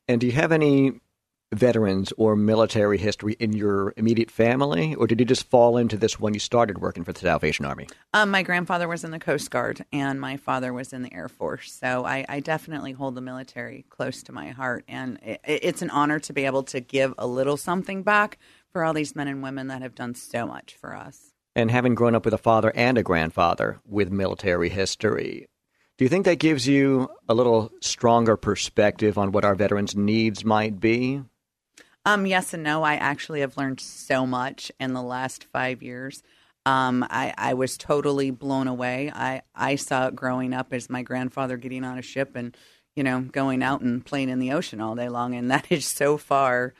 [0.08, 1.00] And do you have any
[1.54, 6.20] veterans or military history in your immediate family, or did you just fall into this
[6.20, 7.88] when you started working for the Salvation Army?
[8.14, 11.30] Um, my grandfather was in the Coast Guard, and my father was in the Air
[11.30, 11.72] Force.
[11.72, 15.90] So I, I definitely hold the military close to my heart, and it, it's an
[15.90, 18.38] honor to be able to give a little something back
[18.76, 21.32] for all these men and women that have done so much for us.
[21.56, 25.48] And having grown up with a father and a grandfather with military history,
[25.98, 30.44] do you think that gives you a little stronger perspective on what our veterans' needs
[30.44, 31.22] might be?
[32.04, 32.84] Um, yes and no.
[32.84, 36.22] I actually have learned so much in the last five years.
[36.66, 39.10] Um, I, I was totally blown away.
[39.16, 42.58] I, I saw it growing up as my grandfather getting on a ship and,
[42.94, 45.34] you know, going out and playing in the ocean all day long.
[45.34, 46.74] And that is so far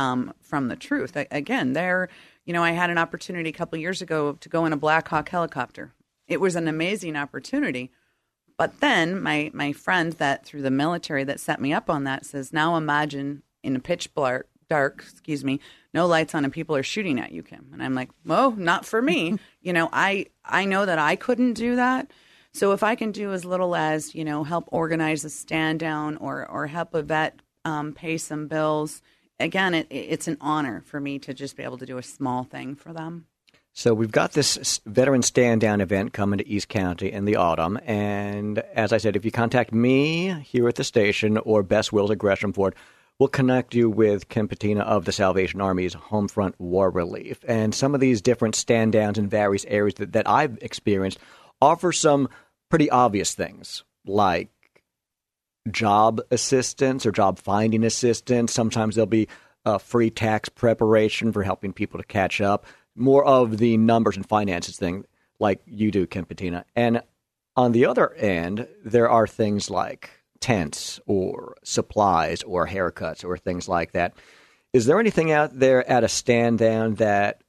[0.00, 1.16] um, from the truth.
[1.16, 2.08] I, again, there,
[2.46, 5.06] you know, I had an opportunity a couple years ago to go in a Black
[5.08, 5.92] Hawk helicopter.
[6.26, 7.90] It was an amazing opportunity.
[8.56, 12.24] But then my, my friend that through the military that set me up on that
[12.24, 15.60] says, now imagine in a pitch black, dark, excuse me,
[15.92, 17.68] no lights on and people are shooting at you, Kim.
[17.72, 21.54] And I'm like, "Oh, not for me." you know, I I know that I couldn't
[21.54, 22.10] do that.
[22.52, 26.16] So if I can do as little as, you know, help organize a stand down
[26.18, 29.02] or or help a vet um, pay some bills,
[29.40, 32.44] again, it, it's an honor for me to just be able to do a small
[32.44, 33.26] thing for them.
[33.72, 37.78] So we've got this veteran stand down event coming to East County in the autumn,
[37.86, 42.10] and as I said, if you contact me here at the station or Bess Wills
[42.10, 42.74] at Gresham Ford,
[43.20, 47.44] We'll connect you with Kim Patina of the Salvation Army's Homefront War Relief.
[47.46, 51.18] And some of these different stand downs in various areas that, that I've experienced
[51.60, 52.30] offer some
[52.70, 54.48] pretty obvious things like
[55.70, 58.52] job assistance or job finding assistance.
[58.52, 59.28] Sometimes there'll be
[59.64, 62.66] a free tax preparation for helping people to catch up.
[62.96, 65.04] More of the numbers and finances thing,
[65.38, 66.64] like you do, Kim Patina.
[66.74, 67.02] And
[67.56, 73.68] on the other end, there are things like tents or supplies or haircuts or things
[73.68, 74.14] like that.
[74.72, 77.42] Is there anything out there at a stand down that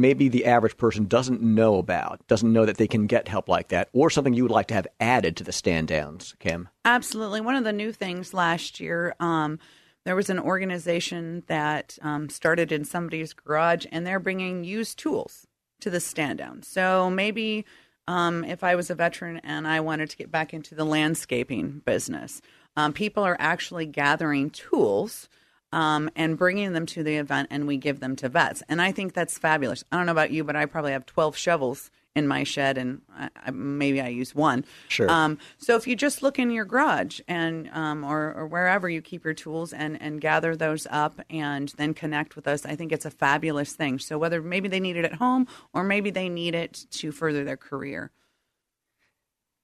[0.00, 3.68] maybe the average person doesn't know about, doesn't know that they can get help like
[3.68, 6.68] that, or something you would like to have added to the stand downs, Kim?
[6.84, 7.40] Absolutely.
[7.40, 9.58] One of the new things last year, um,
[10.04, 15.46] there was an organization that um, started in somebody's garage, and they're bringing used tools
[15.80, 16.62] to the stand down.
[16.62, 17.64] So maybe
[18.08, 21.82] um, if I was a veteran and I wanted to get back into the landscaping
[21.84, 22.40] business.
[22.76, 25.28] Um, people are actually gathering tools
[25.72, 28.62] um, and bringing them to the event, and we give them to vets.
[28.68, 29.84] And I think that's fabulous.
[29.90, 33.02] I don't know about you, but I probably have 12 shovels in my shed, and
[33.14, 34.64] I, I, maybe I use one.
[34.88, 35.08] Sure.
[35.08, 39.00] Um, so if you just look in your garage and um, or, or wherever you
[39.00, 42.90] keep your tools and and gather those up and then connect with us, I think
[42.90, 44.00] it's a fabulous thing.
[44.00, 47.44] So whether maybe they need it at home or maybe they need it to further
[47.44, 48.10] their career.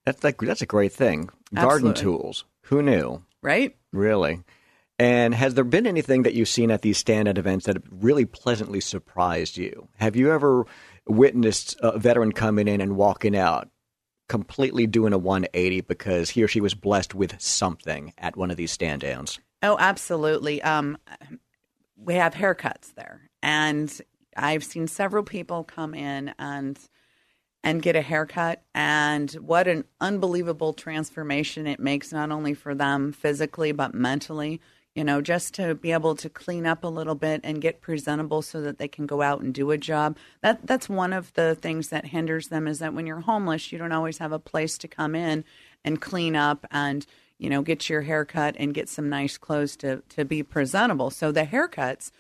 [0.05, 1.31] That's like that's a great thing.
[1.53, 2.03] Garden Absolutely.
[2.03, 2.45] tools.
[2.63, 3.25] Who knew?
[3.43, 3.77] Right?
[3.93, 4.43] Really.
[4.99, 8.81] And has there been anything that you've seen at these stand-up events that really pleasantly
[8.81, 9.89] surprised you?
[9.97, 10.65] Have you ever
[11.07, 13.69] witnessed a veteran coming in and walking out
[14.29, 18.57] completely doing a 180 because he or she was blessed with something at one of
[18.57, 19.39] these stand downs?
[19.63, 20.63] Oh, absolutely.
[20.63, 20.99] Um,
[21.97, 24.01] we have haircuts there, and
[24.37, 26.79] I've seen several people come in and
[27.65, 33.13] and get a haircut, and what an unbelievable transformation it makes not only for them
[33.13, 34.61] physically but mentally.
[34.97, 38.41] You know, just to be able to clean up a little bit and get presentable
[38.41, 40.17] so that they can go out and do a job.
[40.41, 43.77] That that's one of the things that hinders them is that when you're homeless, you
[43.77, 45.45] don't always have a place to come in
[45.85, 47.05] and clean up and
[47.39, 51.11] you know get your haircut and get some nice clothes to to be presentable.
[51.11, 52.11] So the haircuts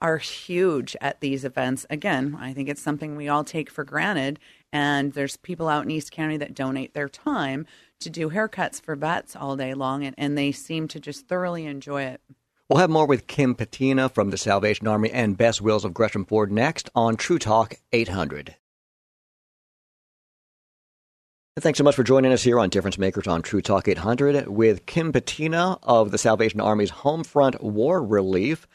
[0.00, 1.86] are huge at these events.
[1.88, 4.38] Again, I think it's something we all take for granted.
[4.72, 7.66] And there's people out in East County that donate their time
[8.00, 11.66] to do haircuts for vets all day long, and, and they seem to just thoroughly
[11.66, 12.20] enjoy it.
[12.68, 16.24] We'll have more with Kim Patina from the Salvation Army and Bess Wills of Gresham
[16.24, 18.56] Ford next on True Talk 800.
[21.58, 24.84] Thanks so much for joining us here on Difference Makers on True Talk 800 with
[24.84, 28.66] Kim Patina of the Salvation Army's Homefront War Relief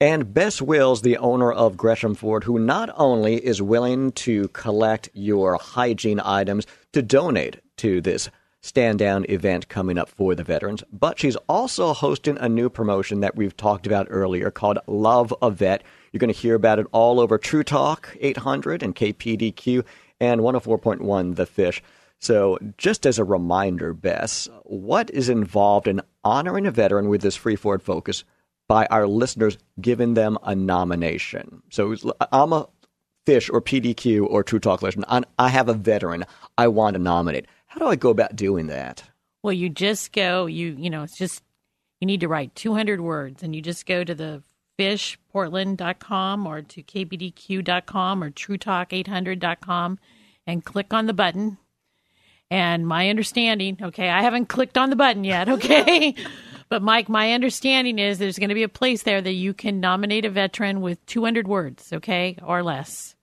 [0.00, 5.08] and Bess Wills, the owner of Gresham Ford, who not only is willing to collect
[5.14, 8.28] your hygiene items to donate to this
[8.66, 13.20] stand down event coming up for the veterans, but she's also hosting a new promotion
[13.20, 15.82] that we've talked about earlier called Love a Vet.
[16.12, 19.84] You're going to hear about it all over True Talk 800 and KPDQ
[20.20, 21.82] and 104.1 The Fish.
[22.18, 27.36] So, just as a reminder, Bess, what is involved in honoring a veteran with this
[27.36, 28.24] free Ford focus
[28.68, 31.62] by our listeners giving them a nomination?
[31.70, 31.94] So,
[32.32, 32.68] I'm a
[33.26, 35.04] Fish or PDQ or True Talk listener.
[35.38, 36.24] I have a veteran
[36.56, 37.46] I want to nominate.
[37.76, 39.04] How do I go about doing that?
[39.42, 41.42] Well, you just go, you you know, it's just
[42.00, 44.42] you need to write 200 words and you just go to the
[44.78, 49.98] fishportland.com or to kpdq.com or truetalk800.com
[50.46, 51.58] and click on the button.
[52.50, 56.14] And my understanding, okay, I haven't clicked on the button yet, okay?
[56.70, 59.80] but Mike, my understanding is there's going to be a place there that you can
[59.80, 63.14] nominate a veteran with 200 words, okay, or less.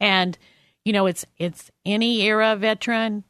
[0.00, 0.38] And
[0.82, 3.24] you know, it's it's any era veteran,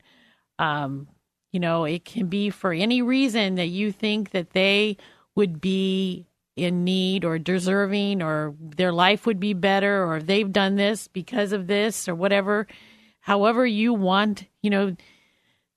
[0.58, 1.08] um,
[1.52, 4.96] you know, it can be for any reason that you think that they
[5.34, 6.26] would be
[6.56, 11.52] in need or deserving or their life would be better or they've done this because
[11.52, 12.66] of this or whatever.
[13.20, 14.96] However, you want, you know,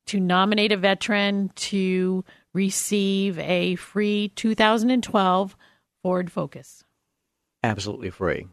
[0.07, 2.23] to nominate a veteran to
[2.53, 5.55] receive a free 2012
[6.03, 6.83] Ford Focus.
[7.63, 8.47] Absolutely free.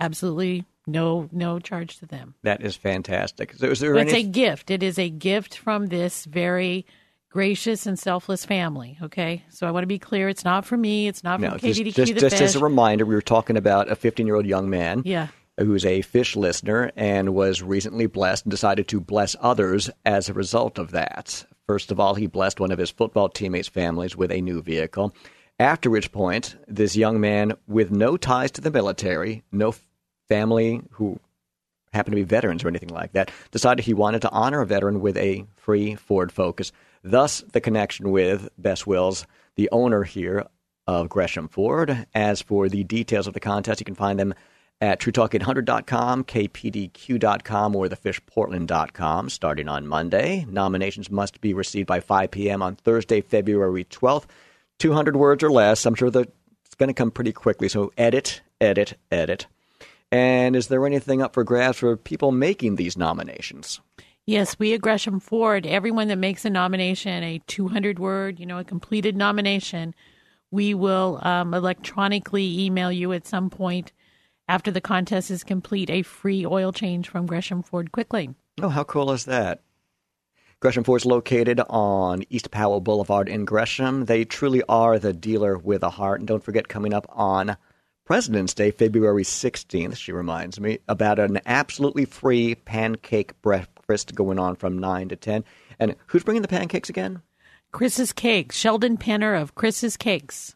[0.00, 2.34] Absolutely no no charge to them.
[2.42, 3.54] That is fantastic.
[3.54, 4.70] So is there It's a gift.
[4.70, 6.86] It is a gift from this very
[7.30, 8.98] gracious and selfless family.
[9.02, 10.28] Okay, so I want to be clear.
[10.28, 11.08] It's not for me.
[11.08, 13.56] It's not no, from just, KPDQ just, the just as a reminder, we were talking
[13.56, 15.28] about a 15 year old young man yeah,
[15.58, 20.34] who's a fish listener and was recently blessed and decided to bless others as a
[20.34, 21.44] result of that.
[21.66, 25.14] First of all, he blessed one of his football teammates' families with a new vehicle.
[25.58, 29.72] After which point, this young man with no ties to the military, no
[30.28, 31.18] family who
[31.92, 35.00] happened to be veterans or anything like that, decided he wanted to honor a veteran
[35.00, 36.72] with a free Ford Focus.
[37.04, 40.46] Thus, the connection with Bess Wills, the owner here
[40.86, 42.06] of Gresham Ford.
[42.14, 44.34] As for the details of the contest, you can find them
[44.80, 50.44] at TrueTalk800.com, KPDQ.com, or TheFishPortland.com starting on Monday.
[50.48, 52.62] Nominations must be received by 5 p.m.
[52.62, 54.24] on Thursday, February 12th.
[54.80, 55.86] 200 words or less.
[55.86, 56.32] I'm sure that
[56.64, 57.68] it's going to come pretty quickly.
[57.68, 59.46] So edit, edit, edit.
[60.12, 63.80] And is there anything up for grabs for people making these nominations?
[64.26, 65.66] yes, we at Gresham Ford.
[65.66, 69.94] Everyone that makes a nomination, a 200 word, you know, a completed nomination,
[70.50, 73.92] we will um, electronically email you at some point
[74.48, 78.34] after the contest is complete a free oil change from Gresham Ford Quick Lane.
[78.60, 79.62] Oh, how cool is that?
[80.60, 84.04] Gresham Ford is located on East Powell Boulevard in Gresham.
[84.04, 86.20] They truly are the dealer with a heart.
[86.20, 87.56] And don't forget, coming up on
[88.04, 94.56] President's Day, February 16th, she reminds me, about an absolutely free pancake breakfast going on
[94.56, 95.44] from 9 to 10.
[95.78, 97.22] And who's bringing the pancakes again?
[97.70, 100.54] Chris's Cakes, Sheldon Penner of Chris's Cakes.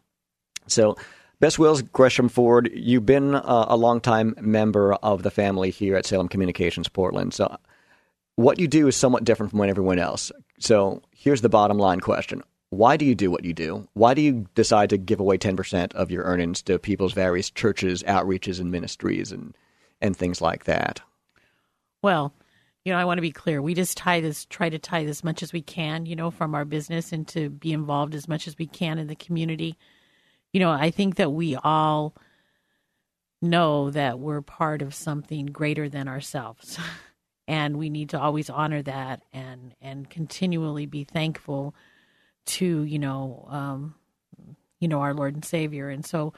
[0.66, 0.97] So,
[1.38, 6.05] Bess Wills, Gresham Ford, you've been uh, a longtime member of the family here at
[6.05, 7.32] Salem Communications Portland.
[7.32, 7.57] So,
[8.34, 10.32] what you do is somewhat different from everyone else.
[10.59, 13.89] So, here's the bottom line question Why do you do what you do?
[13.95, 18.03] Why do you decide to give away 10% of your earnings to people's various churches,
[18.03, 19.57] outreaches, and ministries and,
[20.01, 21.01] and things like that?
[22.03, 22.33] Well,
[22.85, 23.62] you know, I want to be clear.
[23.62, 26.55] We just tie this, try to tie as much as we can, you know, from
[26.55, 29.77] our business and to be involved as much as we can in the community.
[30.53, 32.14] You know, I think that we all
[33.43, 36.79] know that we're part of something greater than ourselves.
[37.49, 41.75] and we need to always honor that and and continually be thankful
[42.47, 43.94] to, you know, um,
[44.80, 45.88] you know, our Lord and Savior.
[45.88, 46.34] And so,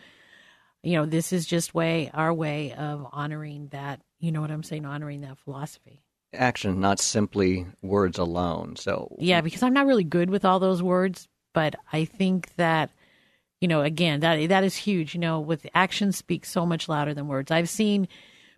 [0.82, 4.62] you know, this is just way our way of honoring that, you know what I'm
[4.62, 6.02] saying, honoring that philosophy
[6.34, 8.76] action, not simply words alone.
[8.76, 12.90] So yeah, because I'm not really good with all those words, but I think that
[13.60, 15.14] you know, again, that that is huge.
[15.14, 17.50] You know, with actions speak so much louder than words.
[17.50, 18.08] I've seen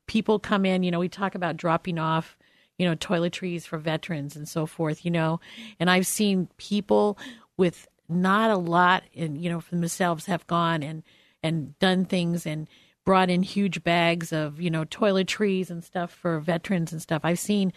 [0.07, 0.83] people come in.
[0.83, 2.37] You know, we talk about dropping off,
[2.81, 5.05] you know, toiletries for veterans and so forth.
[5.05, 5.39] You know,
[5.79, 7.19] and I've seen people
[7.59, 11.03] with not a lot, and you know, for themselves have gone and
[11.43, 12.69] and done things and
[13.05, 17.21] brought in huge bags of you know toiletries and stuff for veterans and stuff.
[17.23, 17.71] I've seen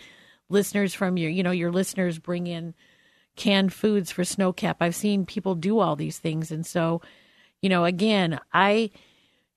[0.48, 2.74] listeners from your you know your listeners bring in
[3.36, 4.78] canned foods for snowcap.
[4.80, 7.02] I've seen people do all these things, and so
[7.62, 8.92] you know again I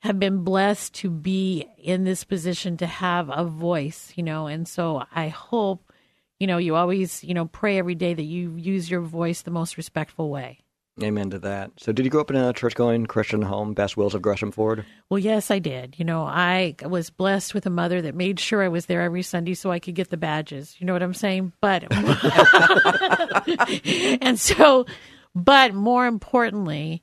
[0.06, 4.66] have been blessed to be in this position to have a voice, you know, and
[4.66, 5.92] so I hope
[6.40, 9.50] you know you always you know pray every day that you use your voice the
[9.50, 10.60] most respectful way.
[11.02, 11.72] Amen to that.
[11.76, 14.50] So, did you grow up in a church going Christian home, Bess Wills of Gresham
[14.50, 14.86] Ford?
[15.10, 15.98] Well, yes, I did.
[15.98, 19.22] You know, I was blessed with a mother that made sure I was there every
[19.22, 20.74] Sunday so I could get the badges.
[20.78, 21.52] You know what I'm saying?
[21.60, 21.84] But,
[24.22, 24.86] and so,
[25.34, 27.02] but more importantly,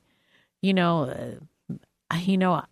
[0.60, 1.38] you know,
[2.10, 2.64] uh, you know,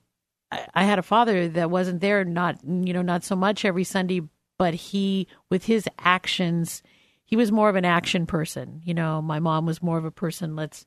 [0.75, 4.23] I, had a father that wasn't there, not, you know, not so much every Sunday,
[4.59, 6.83] but he, with his actions,
[7.25, 8.83] he was more of an action person.
[8.85, 10.85] You know, my mom was more of a person, let's,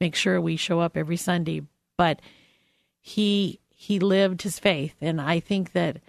[0.00, 1.62] make sure we show up every Sunday.
[1.96, 2.20] But
[3.00, 6.00] he he lived his faith, and I think that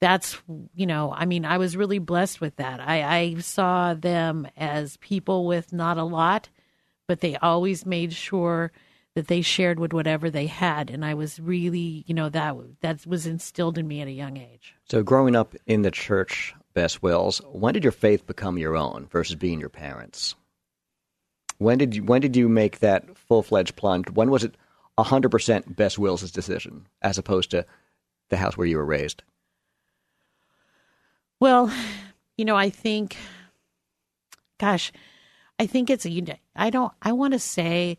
[0.00, 0.40] that's
[0.74, 2.80] you know I mean I was really blessed with that.
[2.80, 6.48] I, I saw them as people with not a lot,
[7.06, 8.72] but they always made sure
[9.16, 13.06] that they shared with whatever they had, and I was really you know that that
[13.06, 14.74] was instilled in me at a young age.
[14.90, 19.06] So growing up in the church, Bess Wills, when did your faith become your own
[19.10, 20.34] versus being your parents'?
[21.56, 24.10] When did you when did you make that full fledged plunge?
[24.10, 24.54] When was it
[24.98, 27.64] hundred percent Bess Wills' decision as opposed to
[28.28, 29.22] the house where you were raised?
[31.40, 31.72] Well,
[32.36, 33.16] you know, I think,
[34.58, 34.92] gosh,
[35.58, 37.96] I think it's you know, I don't I want to say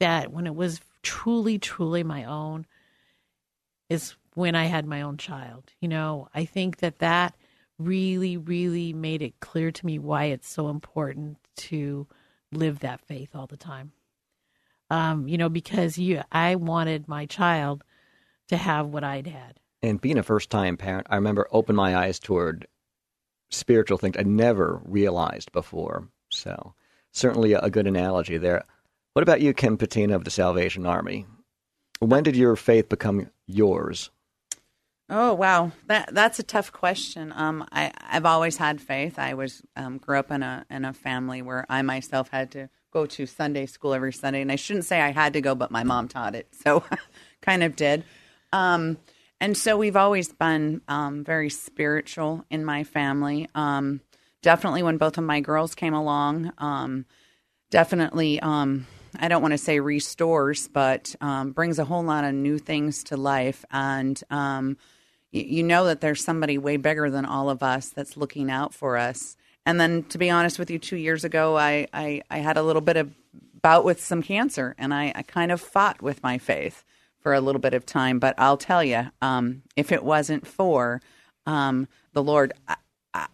[0.00, 2.66] that when it was truly truly my own
[3.88, 5.70] is when I had my own child.
[5.80, 7.34] You know, I think that that
[7.78, 12.06] really really made it clear to me why it's so important to
[12.52, 13.92] live that faith all the time.
[14.90, 17.82] Um, you know, because you, I wanted my child
[18.48, 19.58] to have what I'd had.
[19.82, 22.66] And being a first time parent, I remember opened my eyes toward
[23.50, 26.08] spiritual things I never realized before.
[26.30, 26.74] So
[27.12, 28.64] certainly a, a good analogy there.
[29.14, 31.24] What about you, Kim Patina of the Salvation Army?
[32.00, 34.10] When did your faith become yours?
[35.08, 37.32] Oh wow, that that's a tough question.
[37.36, 39.16] Um, I I've always had faith.
[39.16, 42.68] I was um, grew up in a in a family where I myself had to
[42.90, 45.70] go to Sunday school every Sunday, and I shouldn't say I had to go, but
[45.70, 46.82] my mom taught it, so
[47.40, 48.02] kind of did.
[48.52, 48.98] Um,
[49.40, 53.48] and so we've always been um, very spiritual in my family.
[53.54, 54.00] Um,
[54.42, 57.04] definitely when both of my girls came along, um,
[57.70, 58.40] definitely.
[59.18, 63.04] I don't want to say restores, but um, brings a whole lot of new things
[63.04, 63.64] to life.
[63.70, 64.76] And um,
[65.32, 68.96] you know that there's somebody way bigger than all of us that's looking out for
[68.96, 69.36] us.
[69.66, 72.62] And then, to be honest with you, two years ago, I, I, I had a
[72.62, 73.10] little bit of
[73.62, 76.84] bout with some cancer, and I, I, kind of fought with my faith
[77.20, 78.18] for a little bit of time.
[78.18, 81.00] But I'll tell you, um, if it wasn't for
[81.46, 82.76] um, the Lord, I,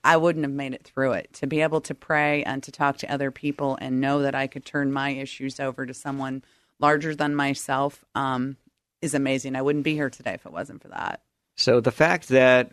[0.04, 1.32] I wouldn't have made it through it.
[1.34, 4.46] To be able to pray and to talk to other people and know that I
[4.46, 6.44] could turn my issues over to someone
[6.78, 8.56] larger than myself um,
[9.00, 9.56] is amazing.
[9.56, 11.22] I wouldn't be here today if it wasn't for that.
[11.56, 12.72] So the fact that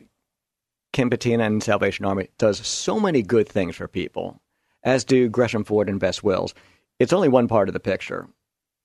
[0.93, 4.41] Kim Patina and Salvation Army does so many good things for people,
[4.84, 6.53] as do Gresham Ford and Bess Wills,
[6.99, 8.28] it's only one part of the picture.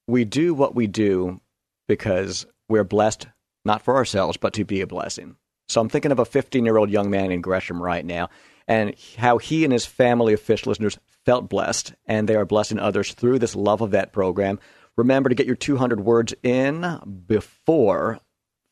[0.06, 1.40] We do what we do
[1.88, 3.28] because we're blessed
[3.64, 5.36] not for ourselves, but to be a blessing.
[5.72, 8.28] So I'm thinking of a 15 year old young man in Gresham right now,
[8.68, 12.78] and how he and his family of fish listeners felt blessed, and they are blessing
[12.78, 14.60] others through this Love a Vet program.
[14.96, 18.20] Remember to get your 200 words in before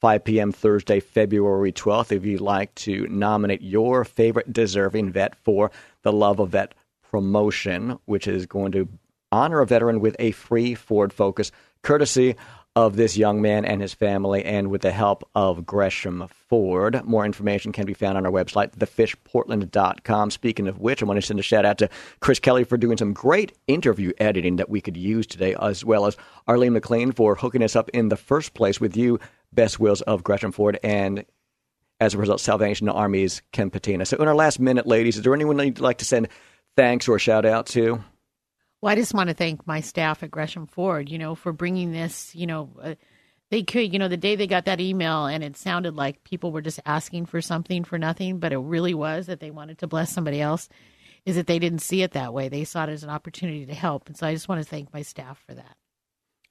[0.01, 0.53] 5 p.m.
[0.53, 5.71] Thursday, February 12th, if you'd like to nominate your favorite deserving vet for
[6.03, 6.75] the Love a Vet
[7.11, 8.89] promotion, which is going to
[9.33, 12.37] honor a veteran with a free Ford Focus, courtesy
[12.81, 17.05] of this young man and his family, and with the help of Gresham Ford.
[17.05, 20.31] More information can be found on our website, thefishportland.com.
[20.31, 22.97] Speaking of which, I want to send a shout out to Chris Kelly for doing
[22.97, 26.17] some great interview editing that we could use today, as well as
[26.49, 29.21] Arlene McLean for hooking us up in the first place with you,
[29.53, 31.27] Bess Wills of Gresham Ford, and
[32.01, 34.07] as a result, Salvation Army's Kim Patina.
[34.07, 36.29] So, in our last minute, ladies, is there anyone you'd like to send
[36.77, 38.03] thanks or shout out to?
[38.81, 41.93] Well, I just want to thank my staff at Gresham Ford, you know, for bringing
[41.93, 42.95] this, you know, uh,
[43.51, 46.53] they could, you know, the day they got that email and it sounded like people
[46.53, 49.87] were just asking for something for nothing, but it really was that they wanted to
[49.87, 50.69] bless somebody else,
[51.27, 52.49] is that they didn't see it that way.
[52.49, 54.07] They saw it as an opportunity to help.
[54.07, 55.77] And so I just want to thank my staff for that.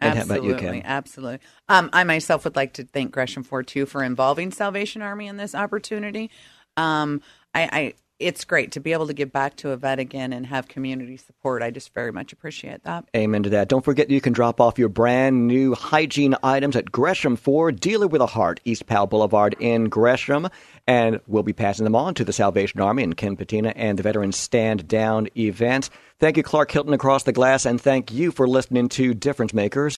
[0.02, 0.82] And how about absolutely, you, Kim?
[0.86, 1.40] absolutely.
[1.68, 5.38] Um, I myself would like to thank Gresham Ford too for involving Salvation Army in
[5.38, 6.30] this opportunity.
[6.78, 7.22] Um,
[7.54, 10.46] I, I, it's great to be able to give back to a vet again and
[10.46, 11.64] have community support.
[11.64, 13.06] I just very much appreciate that.
[13.16, 13.70] Amen to that.
[13.70, 18.08] Don't forget you can drop off your brand new hygiene items at Gresham Ford, Dealer
[18.08, 20.50] with a Heart, East Powell Boulevard in Gresham.
[20.86, 24.04] And we'll be passing them on to the Salvation Army and Kim Patina and the
[24.04, 25.90] Veterans Stand Down event.
[26.20, 29.98] Thank you, Clark Hilton, across the glass, and thank you for listening to Difference Makers.